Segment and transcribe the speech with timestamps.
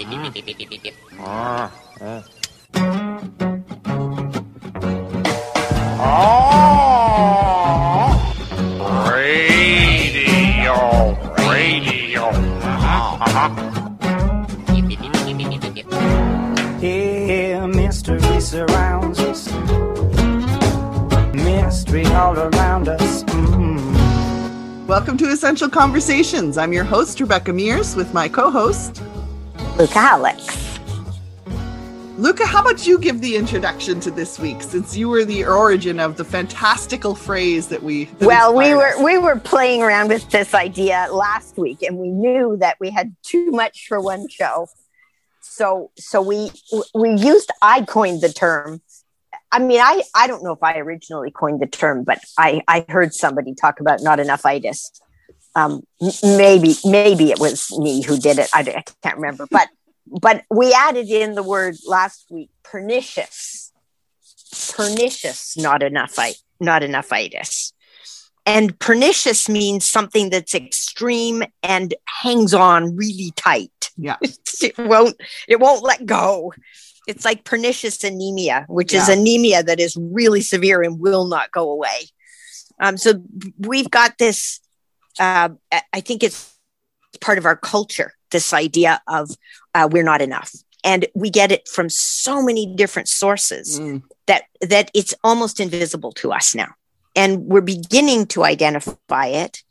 [0.00, 1.72] Ah.
[2.00, 2.22] ah.
[8.80, 10.74] Oh, radio,
[11.50, 12.30] radio.
[16.78, 19.50] Here, mystery surrounds us.
[21.34, 23.24] Mystery all around us.
[23.24, 24.86] Mm.
[24.86, 26.56] Welcome to Essential Conversations.
[26.56, 29.02] I'm your host, Rebecca Mears, with my co host,
[29.78, 30.80] Luca Alex.
[32.16, 32.44] Luca.
[32.44, 36.16] How about you give the introduction to this week since you were the origin of
[36.16, 38.06] the fantastical phrase that we.
[38.06, 39.00] that Well, we were us?
[39.00, 43.14] we were playing around with this idea last week, and we knew that we had
[43.22, 44.66] too much for one show.
[45.42, 46.50] So so we
[46.92, 48.82] we used I coined the term.
[49.52, 52.84] I mean, I I don't know if I originally coined the term, but I I
[52.88, 54.90] heard somebody talk about not enough itis.
[55.58, 55.82] Um,
[56.22, 58.48] maybe maybe it was me who did it.
[58.54, 59.68] I, I can't remember, but
[60.06, 63.72] but we added in the word last week pernicious.
[64.74, 66.18] Pernicious not enough
[66.60, 67.72] not enough itis.
[68.46, 71.92] And pernicious means something that's extreme and
[72.22, 73.90] hangs on really tight.
[73.96, 74.16] Yeah.
[74.62, 75.16] it won't
[75.48, 76.54] it won't let go.
[77.06, 81.70] It's like pernicious anemia which is anemia that is really severe and will not go
[81.70, 82.08] away.
[82.80, 83.14] Um, so
[83.58, 84.60] we've got this
[85.18, 85.48] uh,
[85.92, 86.54] I- think it's
[87.20, 89.30] part of our culture this idea of
[89.74, 90.52] uh, we're not enough.
[90.84, 96.12] And we get it from so many different sources Mm, that that it's almost invisible
[96.12, 96.74] to us now.
[97.16, 99.62] And we're beginning to identify it.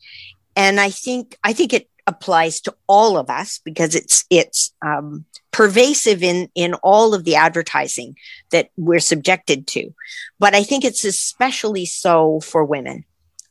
[0.56, 5.26] And i think i think it applies to all of us because it's it's um,
[5.52, 8.16] pervasive in in all of the advertising
[8.52, 9.94] that we're subjected to.
[10.40, 13.06] But i think it's especially so for women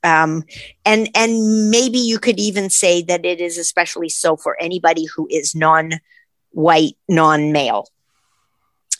[0.06, 0.44] um,
[0.84, 5.26] and and maybe you could even say that it is especially so for anybody who
[5.30, 7.86] is non-white non-male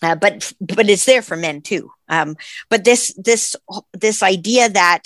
[0.03, 1.91] uh, but but it's there for men too.
[2.09, 2.37] Um,
[2.69, 3.57] but this this
[3.93, 5.03] this idea that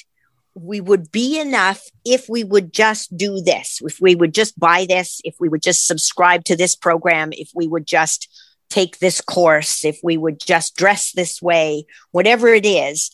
[0.54, 4.84] we would be enough if we would just do this, if we would just buy
[4.88, 8.28] this, if we would just subscribe to this program, if we would just
[8.69, 13.10] take this course, if we would just dress this way, whatever it is,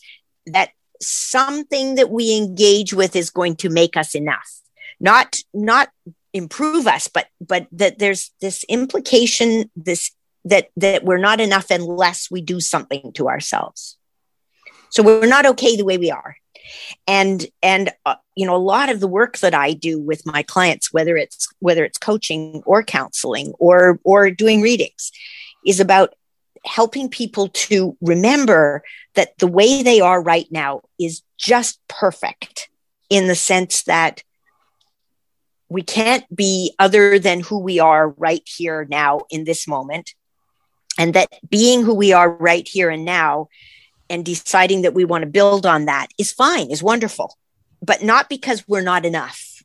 [0.47, 0.71] that
[1.01, 4.61] something that we engage with is going to make us enough.
[4.99, 5.89] Not not
[6.33, 10.11] improve us, but but that there's this implication, this
[10.45, 13.97] that that we're not enough unless we do something to ourselves
[14.89, 16.37] so we're not okay the way we are
[17.05, 20.43] and and uh, you know a lot of the work that i do with my
[20.43, 25.11] clients whether it's whether it's coaching or counseling or or doing readings
[25.65, 26.13] is about
[26.65, 28.83] helping people to remember
[29.15, 32.69] that the way they are right now is just perfect
[33.09, 34.23] in the sense that
[35.69, 40.13] we can't be other than who we are right here now in this moment.
[40.97, 43.49] And that being who we are right here and now
[44.09, 47.37] and deciding that we want to build on that is fine is wonderful
[47.81, 49.57] but not because we're not enough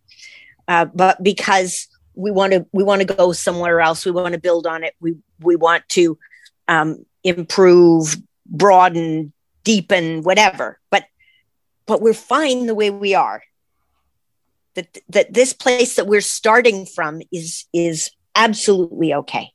[0.69, 4.04] uh, but because we want to we want to go somewhere else.
[4.04, 4.94] We want to build on it.
[5.00, 6.19] We we want to
[6.68, 9.32] um, improve broaden
[9.64, 10.78] deepen whatever.
[10.90, 11.04] But
[11.86, 13.42] but we're fine the way we are.
[14.74, 19.50] That that this place that we're starting from is is absolutely okay.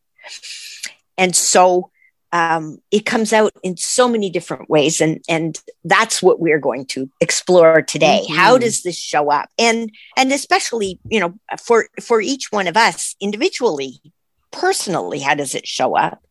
[1.18, 1.90] And so
[2.34, 6.86] um, it comes out in so many different ways and and that's what we're going
[6.88, 8.26] to explore today.
[8.30, 8.36] Mhm.
[8.36, 9.50] how does this show up?
[9.58, 14.02] And and especially you know for for each one of us individually
[14.52, 16.22] personally how does it show up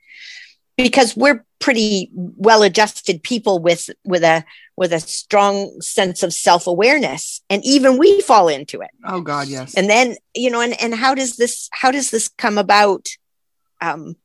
[0.76, 4.44] because we're pretty well adjusted people with with a
[4.76, 8.90] with a strong sense of self-awareness and even we fall into it.
[9.04, 9.74] Oh God, yes.
[9.74, 13.08] and then you know and and how does this how does this come about
[13.80, 14.16] um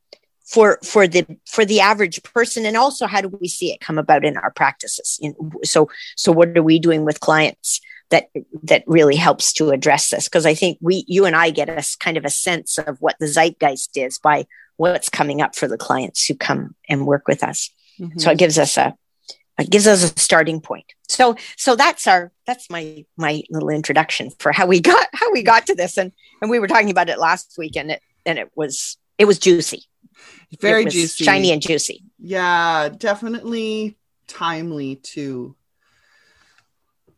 [0.44, 2.66] for for the for the average person?
[2.66, 5.18] And also how do we see it come about in our practices?
[5.22, 5.34] In,
[5.64, 7.80] so so what are we doing with clients
[8.10, 8.28] that
[8.64, 10.28] that really helps to address this?
[10.28, 13.16] Because i think we you and i get a kind of a sense of what
[13.18, 14.46] the zeitgeist is by
[14.76, 17.70] what's coming up for the clients who come and work with us.
[18.00, 18.20] Mhm.
[18.20, 18.94] so it gives us a
[19.58, 20.86] it gives us a starting point.
[21.08, 25.42] So so that's our that's my my little introduction for how we got how we
[25.42, 25.98] got to this.
[25.98, 29.26] And and we were talking about it last week and it and it was it
[29.26, 29.84] was juicy.
[30.60, 32.02] Very It was juicy, shiny and juicy.
[32.18, 33.96] Yeah, definitely
[34.26, 35.54] timely too.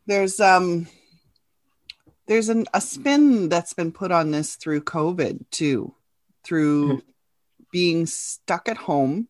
[0.05, 0.87] There's um
[2.27, 5.93] there's an, a spin that's been put on this through COVID too,
[6.43, 7.01] through
[7.75, 9.27] being stuck at home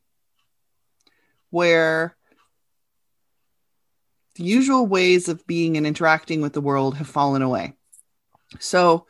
[1.50, 2.15] where
[4.36, 7.74] the usual ways of being and interacting with the world have fallen away.
[8.59, 9.07] So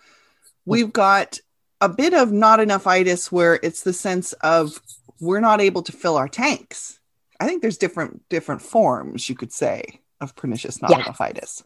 [0.65, 1.37] we've got
[1.81, 4.79] a bit of not enough itis where it's the sense of
[5.19, 7.01] we're not able to fill our tanks.
[7.37, 11.01] I think there's different different forms you could say of pernicious not Yeah.
[11.01, 11.61] enough itis.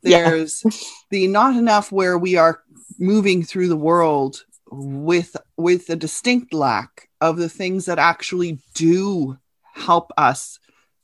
[0.00, 0.30] Yeah.
[0.30, 0.64] There's
[1.10, 2.62] the not enough where we are
[2.98, 9.38] moving through the world with with a distinct lack of the things that actually do
[9.74, 10.58] help us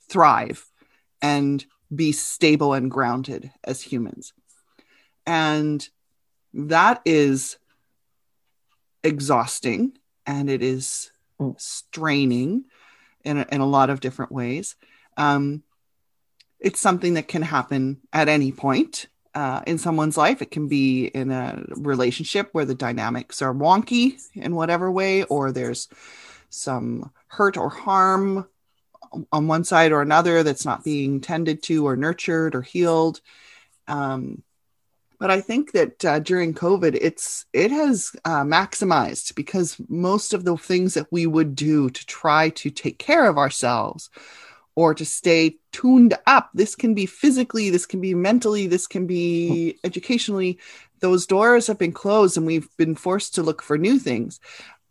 [0.09, 0.71] thrive
[1.21, 4.33] and be stable and grounded as humans.
[5.27, 5.87] And
[6.55, 7.59] that is
[9.03, 9.93] exhausting
[10.27, 11.11] and it is
[11.41, 11.61] Mm.
[11.61, 12.65] straining
[13.25, 14.77] in a, in a lot of different ways.
[15.17, 15.63] Um,
[16.59, 20.41] it's something that can happen at any point uh, in someone's life.
[20.41, 25.53] It can be in a relationship where the dynamics are wonky in whatever way, or
[25.53, 25.89] there's
[26.49, 28.47] some hurt or harm
[29.31, 33.21] on one side or another that's not being tended to or nurtured or healed.
[33.87, 34.43] Um,
[35.19, 40.45] but I think that uh, during COVID, it's it has uh, maximized because most of
[40.45, 44.09] the things that we would do to try to take care of ourselves
[44.77, 49.07] or to stay tuned up, this can be physically, this can be mentally, this can
[49.07, 49.79] be hmm.
[49.83, 50.59] educationally.
[51.01, 54.39] Those doors have been closed, and we've been forced to look for new things.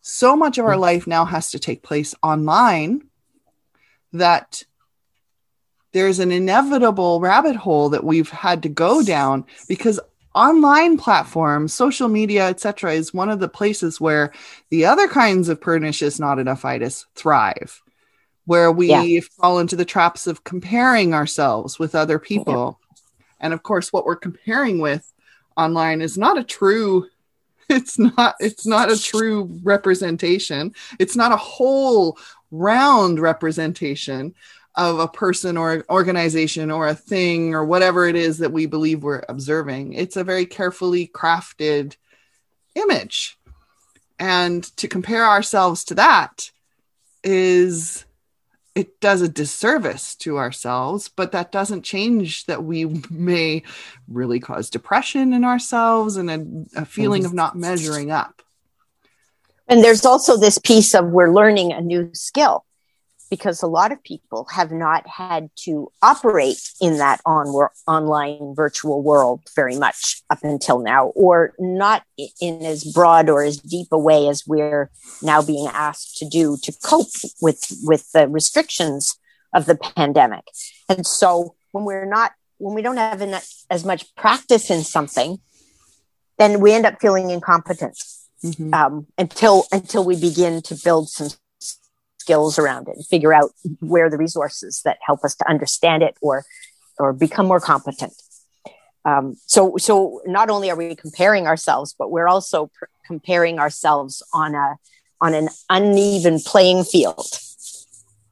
[0.02, 0.82] So much of our hmm.
[0.82, 3.04] life now has to take place online
[4.12, 4.64] that
[5.94, 10.00] there's an inevitable rabbit hole that we've had to go down because
[10.34, 14.34] online platforms social media etc is one of the places where
[14.70, 17.82] the other kinds of pernicious not enough itis thrive
[18.46, 19.22] where we Yeah.
[19.40, 22.80] fall into the traps of comparing ourselves with other people
[23.40, 25.12] and of course what we're comparing with
[25.58, 27.08] online is not a true
[27.70, 32.18] it's not it's not a true representation it's not a whole
[32.52, 34.34] round representation
[34.76, 39.04] of a person or organization or a thing or whatever it is that we believe
[39.04, 39.94] we're observing.
[39.94, 41.96] It's a very carefully crafted
[42.76, 43.38] image.
[44.20, 46.52] And to compare ourselves to that
[47.24, 48.06] is
[48.76, 53.64] it does a disservice to ourselves, but that doesn't change that we may
[54.08, 58.42] really cause depression in ourselves and a, a feeling of not measuring up.
[59.68, 62.66] And there's also this piece of we're learning a new skill
[63.30, 67.48] because a lot of people have not had to operate in that on
[67.88, 72.04] online virtual world very much up until now, or not
[72.40, 74.90] in as broad or as deep a way as we're
[75.22, 77.08] now being asked to do to cope
[77.42, 79.18] with with the restrictions
[79.54, 80.44] of the pandemic.
[80.90, 85.40] And so when we're not when we don't have enough, as much practice in something,
[86.38, 87.98] then we end up feeling incompetent
[88.44, 88.74] Mhm.
[88.74, 91.30] um, until until we begin to build some
[92.26, 93.52] skills around it and figure out
[93.82, 96.44] where the resources that help us to understand it or
[96.98, 98.14] or become more competent.
[99.04, 104.24] Um, so so not only are we comparing ourselves, but we're also pr- comparing ourselves
[104.34, 104.78] on a
[105.22, 107.30] on an uneven playing field.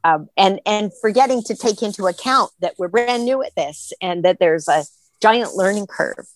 [0.03, 4.25] Um, and and forgetting to take into account that we're brand new at this and
[4.25, 4.85] that there's a
[5.21, 6.27] giant learning curve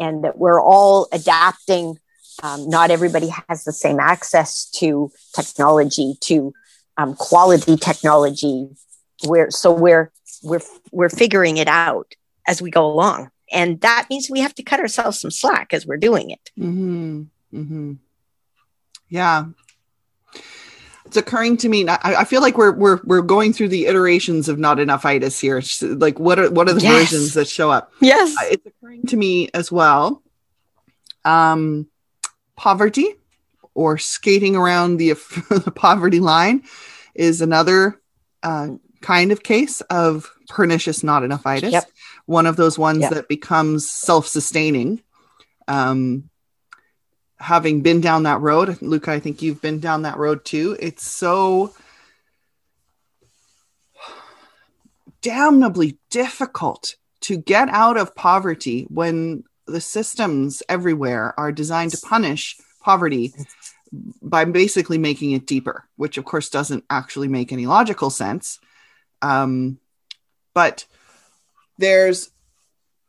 [0.00, 1.98] and that we're all adapting
[2.42, 6.52] um, not everybody has the same access to technology to
[6.96, 8.68] um, quality technology
[9.24, 10.10] we're so we're
[10.42, 10.60] we're
[10.92, 12.14] we're figuring it out
[12.46, 15.86] as we go along and that means we have to cut ourselves some slack as
[15.86, 17.22] we're doing it Mm-hmm.
[17.54, 17.92] Mm-hmm.
[19.08, 19.46] Yeah.
[21.06, 21.86] It's occurring to me.
[21.86, 25.38] I, I feel like we're we're we're going through the iterations of not enough itis
[25.38, 25.58] here.
[25.58, 27.10] It's Like what are what are the Yes.
[27.10, 27.92] versions that show up?
[28.00, 30.22] yes Uh, It's occurring to me as well.
[31.24, 31.86] Um,
[32.56, 33.14] poverty
[33.74, 35.10] or skating around the,
[35.50, 36.62] the poverty line
[37.14, 38.00] is another
[38.42, 38.68] uh,
[39.00, 41.72] kind of case of pernicious not enough itis.
[41.72, 41.90] Yep.
[42.26, 43.12] One of those ones Yep.
[43.12, 45.02] that becomes self-sustaining.
[45.68, 46.30] Um,
[47.38, 50.76] having been down that road, Luca, I think you've been down that road too.
[50.80, 51.74] It's so
[55.20, 62.56] damnably difficult to get out of poverty when the systems everywhere are designed to punish
[62.82, 63.32] poverty
[64.22, 68.58] by basically making it deeper, which of course doesn't actually make any logical sense.
[69.22, 69.78] Um,
[70.54, 70.86] but
[71.78, 72.30] there's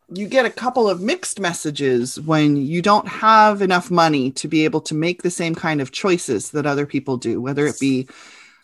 [0.10, 4.64] you get a couple of mixed messages when you don't have enough money to be
[4.64, 8.08] able to make the same kind of choices that other people do, whether it be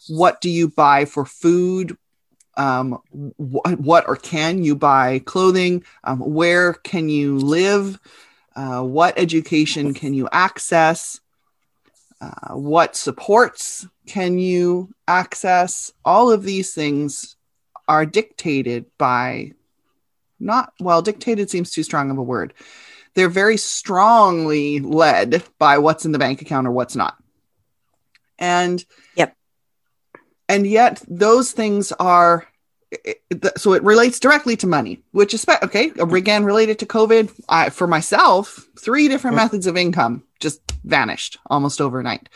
[0.07, 1.97] what do you buy for food,
[2.57, 2.99] um,
[3.37, 7.99] wh- what or can you buy clothing, um, where can you live,
[8.55, 11.19] uh, what education can you access,
[12.21, 15.91] uh, what supports can you access.
[16.05, 17.35] All of these things
[17.87, 19.53] are dictated by
[20.39, 22.53] not well dictated seems too strong of a word
[23.13, 27.17] they're very strongly led by what's in the bank account or what's not.
[28.39, 28.83] And
[29.15, 29.35] Yep.
[30.47, 32.47] And yet those things are
[32.91, 35.91] it- it- so it relates directly to money, which is spe- okay.
[35.97, 39.43] Again, related to COVID, I, for myself, three different Mm.
[39.43, 42.29] methods of income just vanished almost overnight.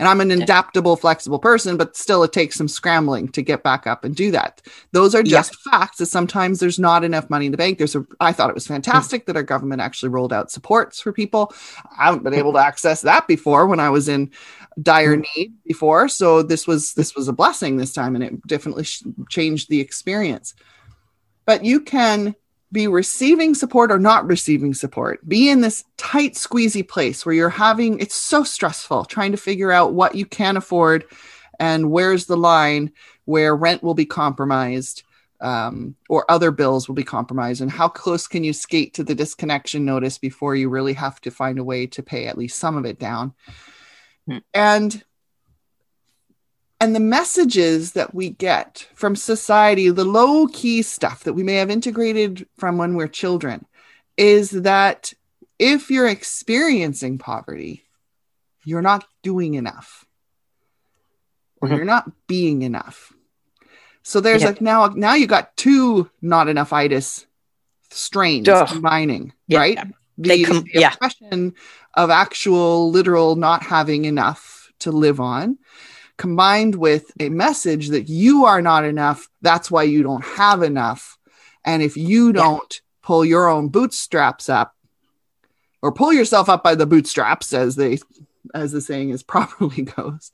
[0.00, 3.86] And I'm an adaptable, flexible person, but still it takes some scrambling to get back
[3.86, 4.62] up and do that.
[4.92, 5.42] Those are Yeah.
[5.42, 7.76] just facts that sometimes there's not enough money in the bank.
[7.76, 11.12] There's a I thought it was fantastic that our government actually rolled out supports for
[11.12, 11.52] people.
[11.98, 14.30] I haven't been able to access that before when I was in
[14.80, 15.26] dire mm.
[15.36, 16.08] need before.
[16.08, 19.80] So this was this was a blessing this time and it definitely sh- changed the
[19.80, 20.54] experience.
[21.44, 22.34] But you can
[22.72, 25.26] be receiving support or not receiving support.
[25.28, 29.72] Be in this tight, squeezy place where you're having it's so stressful trying to figure
[29.72, 31.04] out what you can afford
[31.58, 32.92] and where's the line
[33.24, 35.02] where rent will be compromised
[35.40, 39.14] um, or other bills will be compromised and how close can you skate to the
[39.14, 42.76] disconnection notice before you really have to find a way to pay at least some
[42.76, 43.34] of it down
[44.26, 44.38] Hmm.
[44.54, 45.04] and
[46.80, 51.54] and the messages that we get from society, the low key stuff that we may
[51.56, 53.66] have integrated from when we're children,
[54.16, 55.12] is that
[55.58, 57.84] if you're experiencing poverty,
[58.64, 60.06] you're not doing enough
[61.60, 61.76] or Mhm.
[61.76, 63.12] you're not being enough.
[64.02, 64.48] So there's Yeah.
[64.48, 67.26] like now, now you got two not enough itis
[67.90, 68.66] strains Ugh.
[68.66, 69.58] combining, Yeah.
[69.58, 69.78] right?
[70.16, 70.94] They com- the yeah.
[70.94, 71.54] oppression
[71.94, 75.58] of actual literal not having enough to live on
[76.20, 81.16] combined with a message that you are not enough that's why you don't have enough.
[81.64, 84.76] And if you don't pull your own bootstraps up
[85.80, 88.00] or pull yourself up by the bootstraps as they
[88.54, 90.30] as the saying is properly goes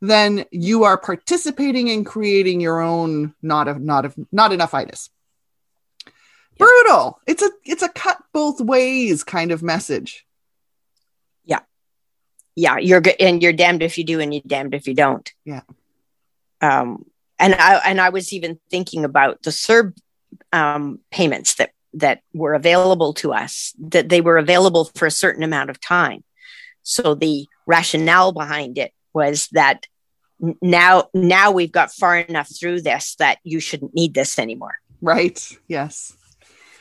[0.00, 5.08] then you are participating in creating your own not of not of not enough itis.
[6.58, 7.20] Brutal.
[7.28, 10.26] It's a it's a cut both ways kind of message
[12.58, 15.32] yeah you're good and you're damned if you do and you're damned if you don't
[15.44, 15.62] Yeah.
[16.60, 17.04] um
[17.38, 19.94] and i and i was even thinking about the CERB
[20.52, 25.42] um payments that that were available to us that they were available for a certain
[25.42, 26.24] amount of time
[26.82, 29.86] so the rationale behind it was that
[30.60, 35.56] now now we've got far enough through this that you shouldn't need this anymore right
[35.68, 36.14] yes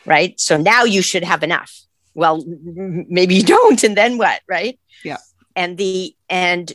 [0.07, 0.39] right?
[0.39, 1.81] So now you should have enough.
[2.15, 4.79] Well, maybe you don't, and then what, right?
[5.03, 5.17] Yeah.
[5.58, 6.72] And the and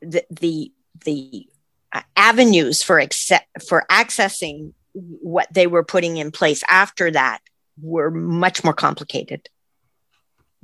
[0.00, 0.72] the the
[1.04, 1.46] the
[1.92, 7.40] uh, avenues for accept for accessing what they were putting in place after that
[7.82, 9.48] were much more complicated.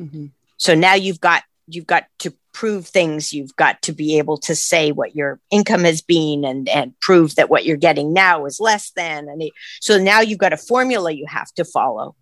[0.01, 0.31] Mhm.
[0.57, 3.33] So now you've got you've got to prove things.
[3.33, 7.35] You've got to be able to say what your income has been and and prove
[7.35, 9.29] that what you're getting now is less than.
[9.29, 12.15] And it, so now you've got a formula you have to follow,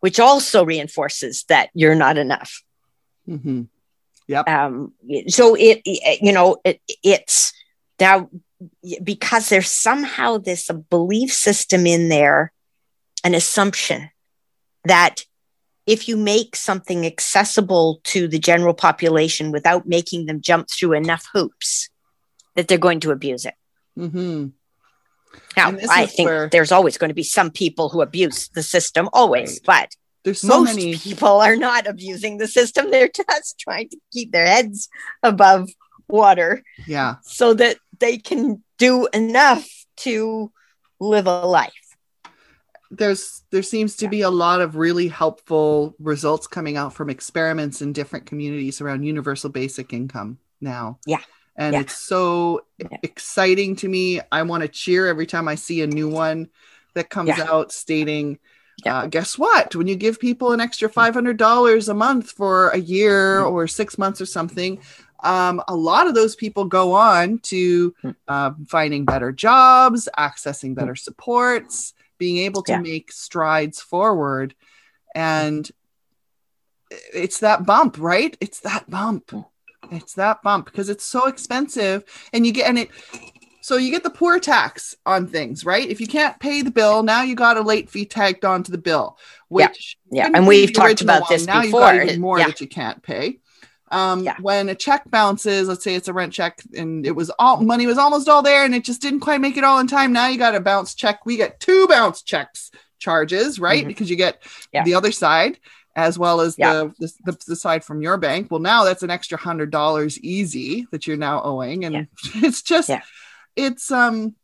[0.00, 2.62] which also reinforces that you're not enough.
[4.30, 4.48] Mhm.
[4.48, 4.92] Um,
[5.28, 7.52] so it, you know it, it's
[7.98, 8.30] now
[9.02, 12.52] because there's somehow this belief system in there,
[13.24, 14.10] an assumption
[14.84, 15.24] that
[15.86, 21.26] if you make something accessible to the general population without making them jump through enough
[21.32, 21.88] hoops,
[22.54, 23.54] that they're going to abuse it.
[23.98, 24.48] Mm-hmm.
[25.56, 29.08] Now, I think where- there's always going to be some people who abuse the system,
[29.12, 32.90] always, but there's so most many people are not abusing the system.
[32.90, 34.88] They're just trying to keep their heads
[35.22, 35.70] above
[36.08, 39.64] water yeah so that they can do enough
[39.96, 40.50] to
[40.98, 41.72] live a life.
[42.90, 47.80] there's there seems to be a lot of really helpful results coming out from experiments
[47.80, 51.20] in different communities around universal basic income now Yeah.
[51.56, 51.80] and Yeah.
[51.82, 52.98] it's so Yeah.
[53.04, 56.48] exciting to me i want to cheer every time i see a new one
[56.94, 57.46] that comes Yeah.
[57.48, 58.40] out stating.
[58.86, 63.40] Uh, guess what when you give people an extra $500 a month for a year
[63.40, 63.50] Mm.
[63.52, 64.80] or six months or something
[65.22, 68.16] um, a lot of those people go on to Mm.
[68.28, 72.80] uh, finding better jobs accessing better supports being able to Yeah.
[72.80, 74.54] make strides forward
[75.14, 75.70] and
[77.14, 79.46] it's that bump right it's that bump Mm.
[79.92, 82.90] it's that bump because it's so expensive and you get and it
[83.62, 87.02] so you get the poor tax on things right if you can't pay the bill
[87.02, 89.18] now you got a late fee tagged onto the bill
[89.50, 89.68] Yeah.
[89.68, 90.24] which Yeah.
[90.24, 91.80] couldn't And we've talked about this now before.
[91.92, 92.46] you got even more Yeah.
[92.46, 93.38] that you can't pay
[93.92, 94.36] um, Yeah.
[94.40, 97.86] when a check bounces let's say it's a rent check and it was all money
[97.86, 100.28] was almost all there and it just didn't quite make it all in time now
[100.28, 103.88] you got a bounce check we get two bounce checks charges right Mhm.
[103.88, 104.84] because you get Yeah.
[104.84, 105.58] the other side
[105.96, 106.84] as well as Yeah.
[107.00, 110.86] the, the the side from your bank well now that's an extra hundred dollars easy
[110.92, 112.02] that you're now owing and Yeah.
[112.46, 113.00] it's just Yeah.
[113.56, 114.34] It's um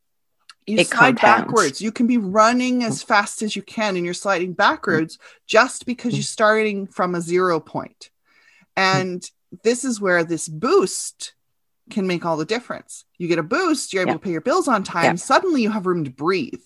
[0.67, 1.45] you It slide compounds.
[1.47, 1.81] backwards.
[1.81, 6.15] You can be running as fast as you can and you're sliding backwards just because
[6.15, 8.11] you're starting from a zero point.
[8.77, 9.29] And
[9.63, 11.35] this is where this boost
[11.89, 13.05] can make all the difference.
[13.17, 14.17] You get a boost, you're able Yeah.
[14.17, 15.05] to pay your bills on time.
[15.05, 15.15] Yeah.
[15.15, 16.63] Suddenly you have room to breathe.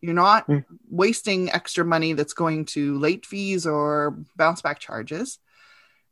[0.00, 0.64] You're not Mm.
[0.90, 5.38] wasting extra money that's going to late fees or bounce back charges.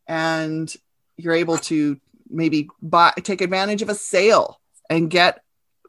[0.06, 0.72] And
[1.16, 2.00] you're able to
[2.30, 5.43] maybe buy take advantage of a sale and get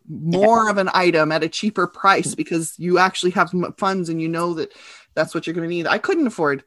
[0.10, 4.28] more of an item at a cheaper price because you actually have funds and you
[4.28, 4.72] know that
[5.14, 5.88] that's what you're going to need.
[5.88, 6.64] I couldn't afford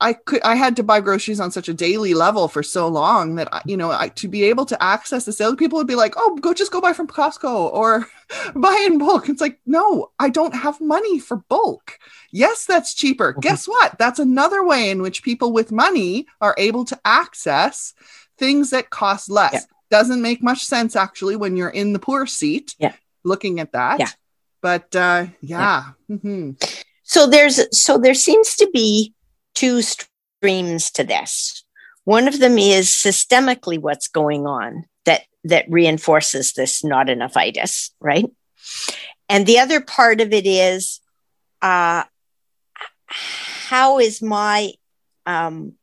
[0.00, 3.36] I could I had to buy groceries on such a daily level for so long
[3.36, 5.94] that I, you know I, to be able to access the sales people would be
[5.94, 8.08] like oh go just go buy from Costco or
[8.56, 11.98] buy in bulk it's like no I don't have money for bulk
[12.32, 13.42] yes that's cheaper Mhm.
[13.42, 17.94] guess what that's another way in which people with money are able to access
[18.38, 19.60] things that cost less Yeah.
[19.92, 22.94] Doesn't make much sense actually when you're in the poor seat Yeah.
[23.24, 24.12] looking at that Yeah.
[24.60, 26.56] but uh yeah, Mhm.
[27.04, 29.12] So there's so there seems to be
[29.54, 31.62] two streams to this.
[32.04, 37.90] One of them is systemically what's going on that that reinforces this not enough itis,
[38.00, 38.24] right?
[39.28, 41.00] And the other part of it is
[41.60, 42.04] uh,
[43.68, 44.72] how is my
[45.26, 45.74] um,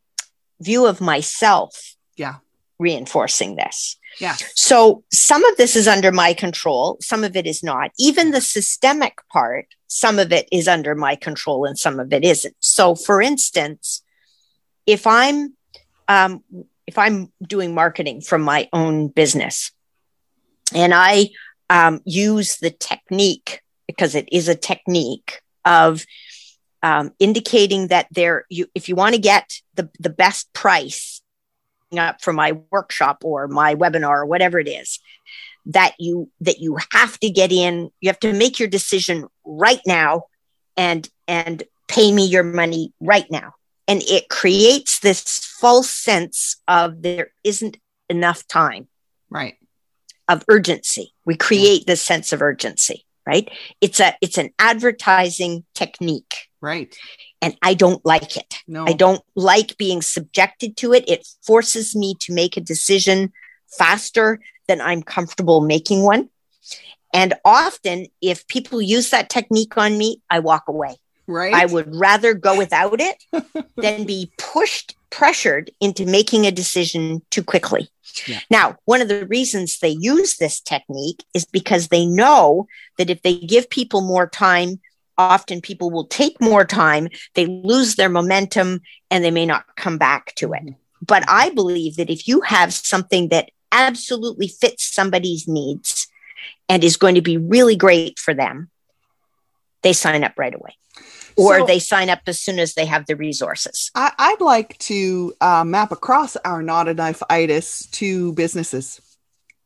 [0.60, 2.36] view of myself Yeah.
[2.80, 3.98] reinforcing this?
[4.20, 7.92] Yeah So some of this is under my control, some of it is not.
[7.98, 12.24] Even the systemic part, some of it is under my control and some of it
[12.24, 12.56] isn't.
[12.60, 14.04] So for instance,
[14.86, 15.56] if I'm
[16.08, 16.44] um,
[16.88, 19.72] if I'm doing marketing from my own business
[20.74, 21.30] and I
[21.70, 26.06] um, use the technique because it is a technique of
[26.82, 31.19] um, indicating that there you if you want to get the the best price
[31.98, 35.00] up for my workshop or my webinar or whatever it is
[35.65, 39.81] that you that you have to get in you have to make your decision right
[39.86, 40.24] now
[40.77, 43.53] and and pay me your money right now.
[43.88, 48.87] And it creates this false sense of there isn't enough time.
[49.31, 49.55] Right.
[50.27, 51.14] Of urgency.
[51.25, 53.50] We create this sense of urgency right?
[53.79, 56.98] It's a it's an advertising technique right
[57.41, 61.07] and i don't like it no I don't like being subjected to it.
[61.07, 63.31] It forces me to make a decision
[63.67, 66.29] faster than I'm comfortable making one.
[67.13, 70.98] And often, if people use that technique on me, I walk away.
[71.27, 73.24] right I would rather go without it
[73.77, 77.89] than be pushed, pressured into making a decision too quickly.
[78.27, 78.39] Yeah.
[78.50, 82.67] Now, one of the reasons they use this technique is because they know
[82.98, 84.79] that if they give people more time,
[85.20, 88.79] often people will take more time, they lose their momentum,
[89.12, 90.64] and they may not come back to it.
[91.05, 96.08] But I believe that if you have something that absolutely fits somebody's needs
[96.68, 98.70] and is going to be really great for them,
[99.84, 100.75] they sign up right away.
[101.38, 103.92] Or So- they sign up as soon as they have the resources.
[103.96, 109.00] I, I'd like to uh, map across our not enough itis to businesses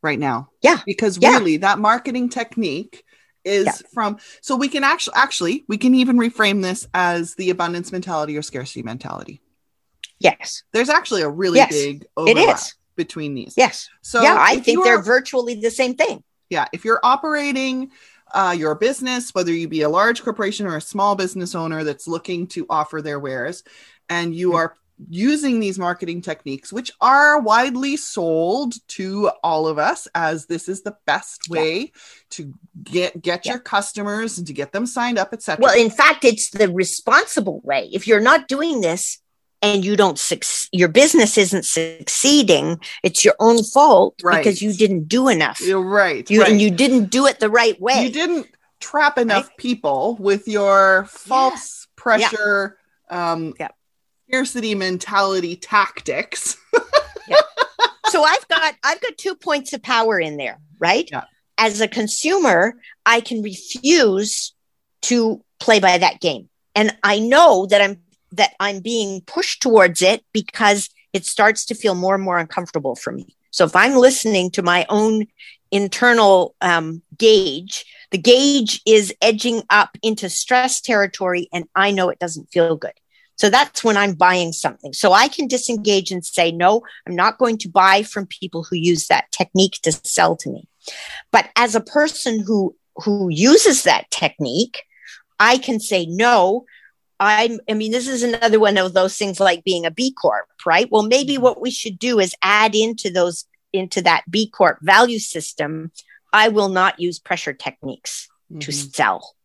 [0.02, 0.50] right now.
[0.62, 0.80] Yeah.
[0.86, 1.30] Because Yeah.
[1.32, 3.04] really, that marketing technique
[3.46, 3.74] is Yeah.
[3.94, 8.38] from, so we can actually, actually, we can even reframe this as the abundance mentality
[8.38, 9.42] or scarcity mentality.
[10.20, 12.60] Yes, There's actually a really Yes, big overlap
[12.96, 13.56] between these.
[13.58, 13.90] Yes.
[14.02, 16.24] So yeah, I think you they're are- virtually the same thing.
[16.50, 17.92] yeah if you're operating
[18.34, 19.68] uh, your business whether you
[25.00, 25.54] be a large corporation or a small business owner that's looking to offer their wares
[25.54, 30.08] and you are using these marketing techniques which are widely sold to all of us
[30.16, 31.92] as this is the best way
[32.30, 32.54] to
[32.84, 33.54] get get Yeah.
[33.54, 37.62] your customers and to get them signed up etc Well, in fact, it's the responsible
[37.64, 37.90] way.
[37.94, 39.20] If you're not doing this
[39.62, 44.38] and you don't succeed, your business isn't succeeding, it's your own fault Right.
[44.44, 45.62] because you didn't do enough.
[45.62, 46.52] you're right, You right.
[46.52, 48.04] and you didn't do it the right way.
[48.04, 48.48] you didn't
[48.80, 52.78] trap enough people with your false pressure
[53.10, 53.70] um Yeah.
[54.34, 56.58] Scarcity mentality tactics
[58.14, 61.10] so I've got I've got two points of power in there, right?
[61.12, 61.24] Yeah.
[61.58, 64.54] As a consumer, I can refuse
[65.04, 66.50] to play by that game.
[66.76, 68.02] And I know that I'm
[68.34, 72.96] that I'm being pushed towards it because it starts to feel more and more uncomfortable
[72.96, 73.36] for me.
[73.52, 75.26] So if I'm listening to my own
[75.72, 82.20] internal um, gauge, the gauge is edging up into stress territory, and I know it
[82.20, 82.94] doesn't feel good.
[83.36, 84.94] So that's when I'm buying something.
[84.94, 88.76] So I can disengage and say, no, I'm not going to buy from people who
[88.76, 90.68] use that technique to sell to me.
[91.32, 94.84] But as a person who who uses that technique,
[95.40, 96.66] I can say no.
[97.20, 100.46] I'm, I mean, this is another one of those things like being a B Corp,
[100.66, 100.88] right?
[100.92, 105.20] Well, maybe what we should do is add into those into that B Corp value
[105.20, 105.92] system.
[106.32, 108.28] I will not use pressure techniques.
[108.60, 108.94] to Mhm.
[108.96, 109.36] sell.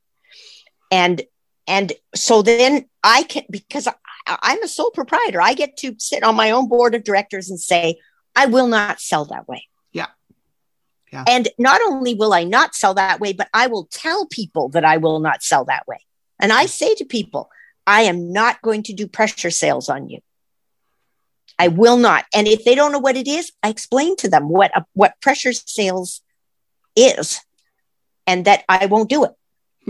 [0.90, 1.22] And
[1.68, 3.92] and so then I can because I,
[4.26, 7.60] I'm a sole proprietor, I get to sit on my own board of directors and
[7.60, 8.00] say,
[8.34, 9.64] I will not sell that way.
[9.92, 10.06] Yeah.
[11.12, 11.24] Yeah.
[11.28, 14.84] And not only will I not sell that way, but I will tell people that
[14.84, 15.98] I will not sell that way.
[16.40, 17.50] And I say to people,
[17.86, 20.20] I am not going to do pressure sales on you.
[21.58, 22.24] I will not.
[22.34, 25.20] And if they don't know what it is, I explain to them what a, what
[25.20, 26.22] pressure sales
[26.94, 27.40] is,
[28.26, 29.32] and that I won't do it.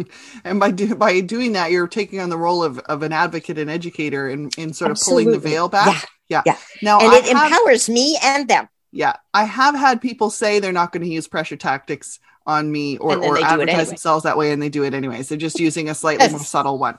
[0.45, 3.59] And by do, by doing that, you're taking on the role of, of an advocate
[3.59, 6.09] and educator and, in sort of pulling the veil back.
[6.29, 6.55] Yeah, Yeah.
[6.55, 6.57] yeah.
[6.83, 8.69] Now, and I it have, empowers me and them.
[8.93, 12.97] yeah, I have had people say they're not going to use pressure tactics on me
[12.97, 13.85] or, or they do it advertise anyway.
[13.85, 15.29] themselves that way, and they do it anyways.
[15.29, 16.33] They're just using a slightly Yes.
[16.33, 16.99] more subtle one.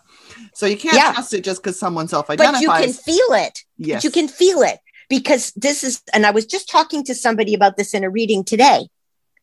[0.54, 1.14] So you can't Yeah.
[1.14, 2.66] trust it just because someone self identifies.
[2.68, 3.64] But you can feel it.
[3.78, 3.98] yes.
[3.98, 7.56] But you can feel it because this is, and I was just talking to somebody
[7.56, 8.90] about this in a reading today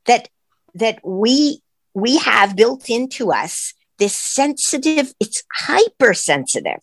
[0.05, 0.29] that
[0.75, 1.61] that we
[1.97, 6.83] we have built into us this sensitive, it's hypersensitive.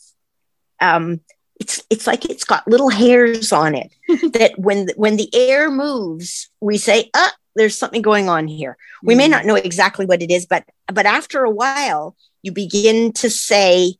[0.82, 1.22] Um,
[1.60, 3.92] it's it's like it's got little hairs on it
[4.34, 9.14] that when when the air moves, we say, "Ah, there's something going on here." We
[9.16, 9.32] may Mm.
[9.36, 13.96] not know exactly what it is, but but after a while, you begin to say,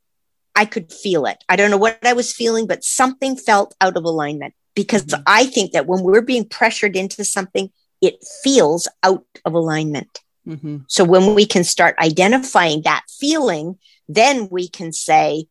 [0.56, 1.38] I could feel it.
[1.48, 5.22] I don't know what I was feeling, but something felt out of alignment because Mhm.
[5.26, 7.70] I think that when we're being pressured into something,
[8.02, 10.20] it feels out of alignment.
[10.46, 10.84] Mhm.
[10.88, 13.78] So when we can start identifying that feeling,
[14.08, 15.46] then we can say,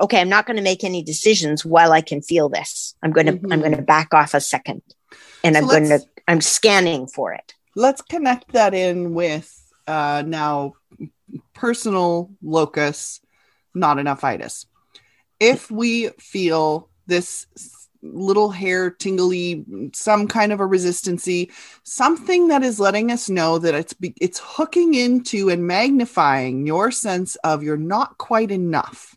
[0.00, 2.94] okay, I'm not going to make any decisions while I can feel this.
[3.02, 3.60] I'm going to, I'm Mhm.
[3.60, 4.82] going to back off a second
[5.44, 7.54] and So I'm going to, I'm scanning for it.
[7.76, 9.52] let's connect that in with
[9.86, 10.74] uh, now
[11.54, 13.20] personal locus
[13.74, 14.66] not enough itis
[15.38, 17.46] if we feel this
[18.02, 21.50] little hair tingly some kind of a resistancy
[21.82, 27.34] something that is letting us know that it's it's hooking into and magnifying your sense
[27.42, 29.16] of you're not quite enough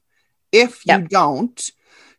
[0.52, 1.10] if you Yep.
[1.10, 1.70] don't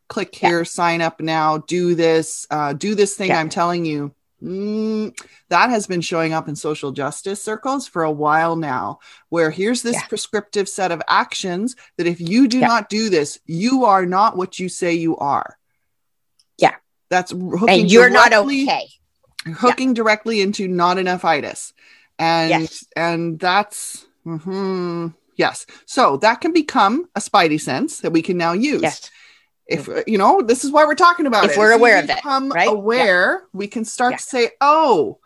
[0.09, 3.41] click here sign up now do this uh, do this thing Yeah.
[3.41, 5.17] i'm telling you Mm,
[5.51, 8.99] that has been showing up in social justice circles for a while now
[9.29, 10.07] where here's this Yeah.
[10.09, 12.67] prescriptive set of actions that if you do Yeah.
[12.67, 15.57] not do this you are not what you say you are
[16.63, 16.75] Yeah.
[17.11, 18.89] that's hooking And you're not directly- okay.
[19.63, 21.75] hooking directly into not enough itis
[22.19, 22.85] and Yes.
[22.97, 28.53] and that's mhm, yes so that can become a spidey sense that we can now
[28.53, 29.11] use Yes.
[29.67, 31.81] if you know this is why we're talking about If it we're As soon as
[31.81, 32.69] aware we of it, become right?
[32.69, 32.73] Yeah.
[32.73, 34.17] aware we can start Yeah.
[34.19, 35.19] to say oh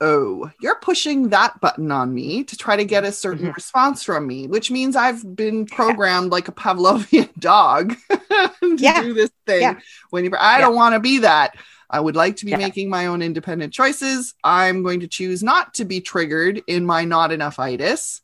[0.00, 3.54] oh you're pushing that button on me to try to get a certain Mhm.
[3.54, 7.96] response from me which means i've been programmed like a pavlovian dog
[8.60, 9.02] to Yeah.
[9.02, 9.78] do this thing Yeah.
[10.10, 11.56] when you i don't want to be that
[11.90, 15.74] i would like to be making my own independent choices i'm going to choose not
[15.74, 18.20] to be triggered in my not enough itis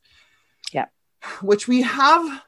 [0.73, 0.87] Yeah.
[1.43, 2.43] which we have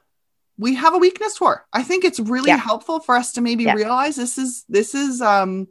[0.55, 1.65] we have a weakness for.
[1.73, 5.67] I think it's really helpful for us to maybe realize this is this is um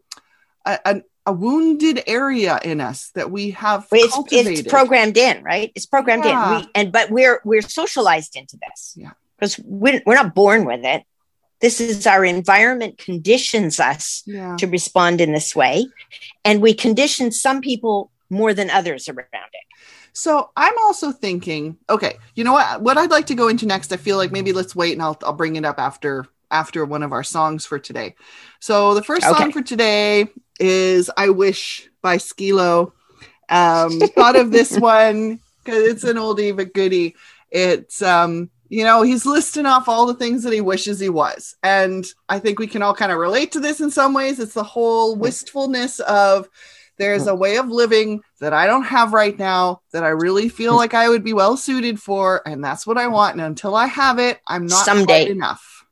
[0.66, 4.59] a, a, a wounded area in us that we have It's, cultivated.
[4.59, 5.70] it's programmed in, right?
[5.76, 6.59] It's programmed Yeah.
[6.59, 6.61] in.
[6.64, 8.94] We, and but we're we're socialized into this.
[8.96, 9.12] Yeah.
[9.38, 11.05] Because we're, we're not born with it.
[11.62, 14.57] This is our environment conditions us yeah.
[14.57, 15.87] to respond in this way.
[16.44, 19.64] And we condition some people more than others around it.
[20.12, 22.83] So I'm also thinking, okay, you know what?
[22.83, 25.18] What I'd like to go into next, I feel like maybe let's wait and I'll
[25.22, 28.14] I'll bring it up after after one of our songs for today.
[28.61, 29.38] So the first Okay.
[29.38, 30.27] song for today
[30.61, 32.92] is "I Wish" by Skee-Lo.
[33.48, 37.14] Um, thought of this one because it's an oldie but goodie.
[37.51, 41.54] It's um, you know, he's listing off all the things that he wishes he was,
[41.62, 44.40] and I think we can all kind of relate to this in some ways.
[44.40, 46.48] It's the whole wistfulness of
[46.96, 50.72] there's a way of living that I don't have right now that I really feel
[50.72, 50.78] hmm.
[50.78, 53.35] like I would be well suited for, and that's what I want.
[53.35, 55.28] And until I have it, I'm not Someday.
[55.28, 55.85] enough.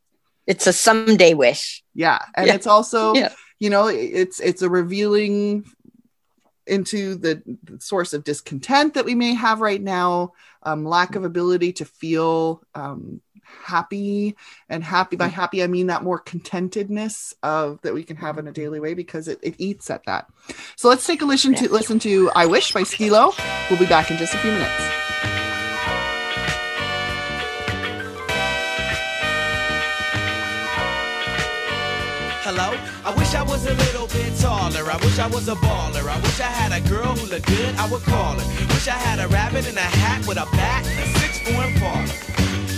[0.46, 1.84] It's a someday wish.
[1.94, 2.54] Yeah, and Yeah.
[2.54, 3.34] it's also Yeah.
[3.58, 5.66] you know it's it's a revealing
[6.70, 7.42] into the,
[7.78, 12.62] source of discontent that we may have right now, um, lack of ability to feel
[12.74, 14.36] um, happy
[14.68, 18.46] and happy by happy I mean that more contentedness of that we can have in
[18.46, 20.28] a daily way because it, it eats at that.
[20.76, 23.32] So let's take a listen to listen to I Wish by Skee-Lo.
[23.68, 25.00] We'll be back in just a few minutes.
[32.42, 32.76] Hello?
[33.04, 33.74] I wish I was a
[34.76, 36.08] I wish I was a baller.
[36.08, 38.66] I wish I had a girl who looked good, I would call her.
[38.68, 41.74] Wish I had a rabbit in a hat with a bat and a six form
[41.74, 42.49] parlor.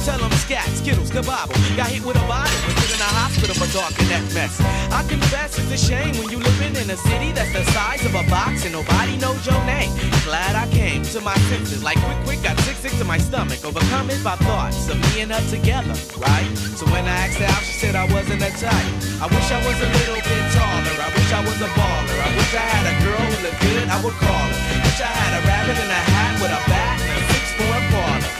[0.00, 1.56] tell them scat, skittles, kabobble.
[1.76, 4.60] Got hit with a bottle, was put in a hospital for talking that mess.
[4.92, 8.14] I confess it's a shame when you living in a city that's the size of
[8.14, 9.90] a box and nobody knows your name.
[10.24, 13.64] Glad I came to my senses, like quick, quick, got sick, sick to my stomach,
[13.64, 16.48] overcome it by thoughts of me and her together, right?
[16.78, 18.92] So when I asked her out, she said I wasn't that type.
[19.18, 20.94] I wish I was a little bit taller.
[21.02, 22.18] I wish I was a baller.
[22.22, 23.86] I wish I had a girl who looked good.
[23.88, 24.60] I would call her.
[24.84, 27.78] Wish I had a rabbit in a hat with a bat and a six four
[27.90, 28.38] parlor.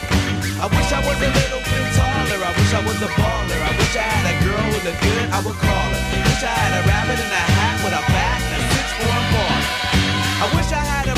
[0.60, 1.47] I wish I was a little.
[1.47, 1.47] I
[2.68, 3.60] wish I was a baller.
[3.64, 5.26] I wish I had a girl who looked good.
[5.32, 6.02] I would call her.
[6.20, 9.16] Wish I had a rabbit in a hat with a bat and a six four
[9.32, 9.64] parlor.
[10.44, 11.17] I wish I had a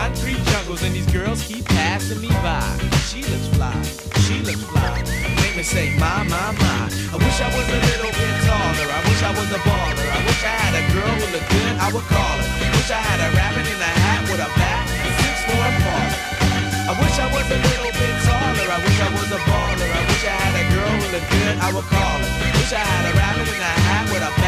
[0.01, 2.65] concrete jungles and these girls keep passing me by.
[3.09, 3.77] She looks fly,
[4.25, 4.97] she looks fly.
[5.41, 6.89] Make me say, my, my, my.
[7.13, 8.87] I wish I was a little bit taller.
[8.97, 10.07] I wish I was a baller.
[10.17, 12.49] I wish I had a girl who looked good, I would call her.
[12.77, 15.69] Wish I had a rabbit in a hat with a bat and a six four
[15.85, 16.17] parlor.
[16.89, 18.67] I wish I was a little bit taller.
[18.73, 19.85] I wish I was a baller.
[19.85, 22.31] I wish I had a girl who looked good, I would call her.
[22.57, 24.40] Wish I had a rabbit in a hat with a a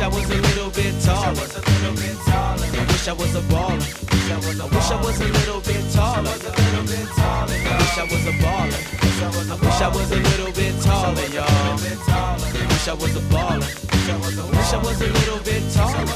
[0.00, 1.28] wish I was a little bit taller.
[1.28, 1.90] I
[2.88, 3.84] wish I was a baller.
[4.30, 6.30] I wish I was a little bit taller.
[6.30, 6.56] I
[7.78, 8.80] wish I was a baller.
[9.20, 11.76] I wish I was a little bit taller, y'all.
[11.76, 13.68] Wish I was a baller.
[14.56, 16.06] Wish I was a little bit taller.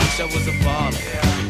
[0.00, 1.00] Wish I was a baller.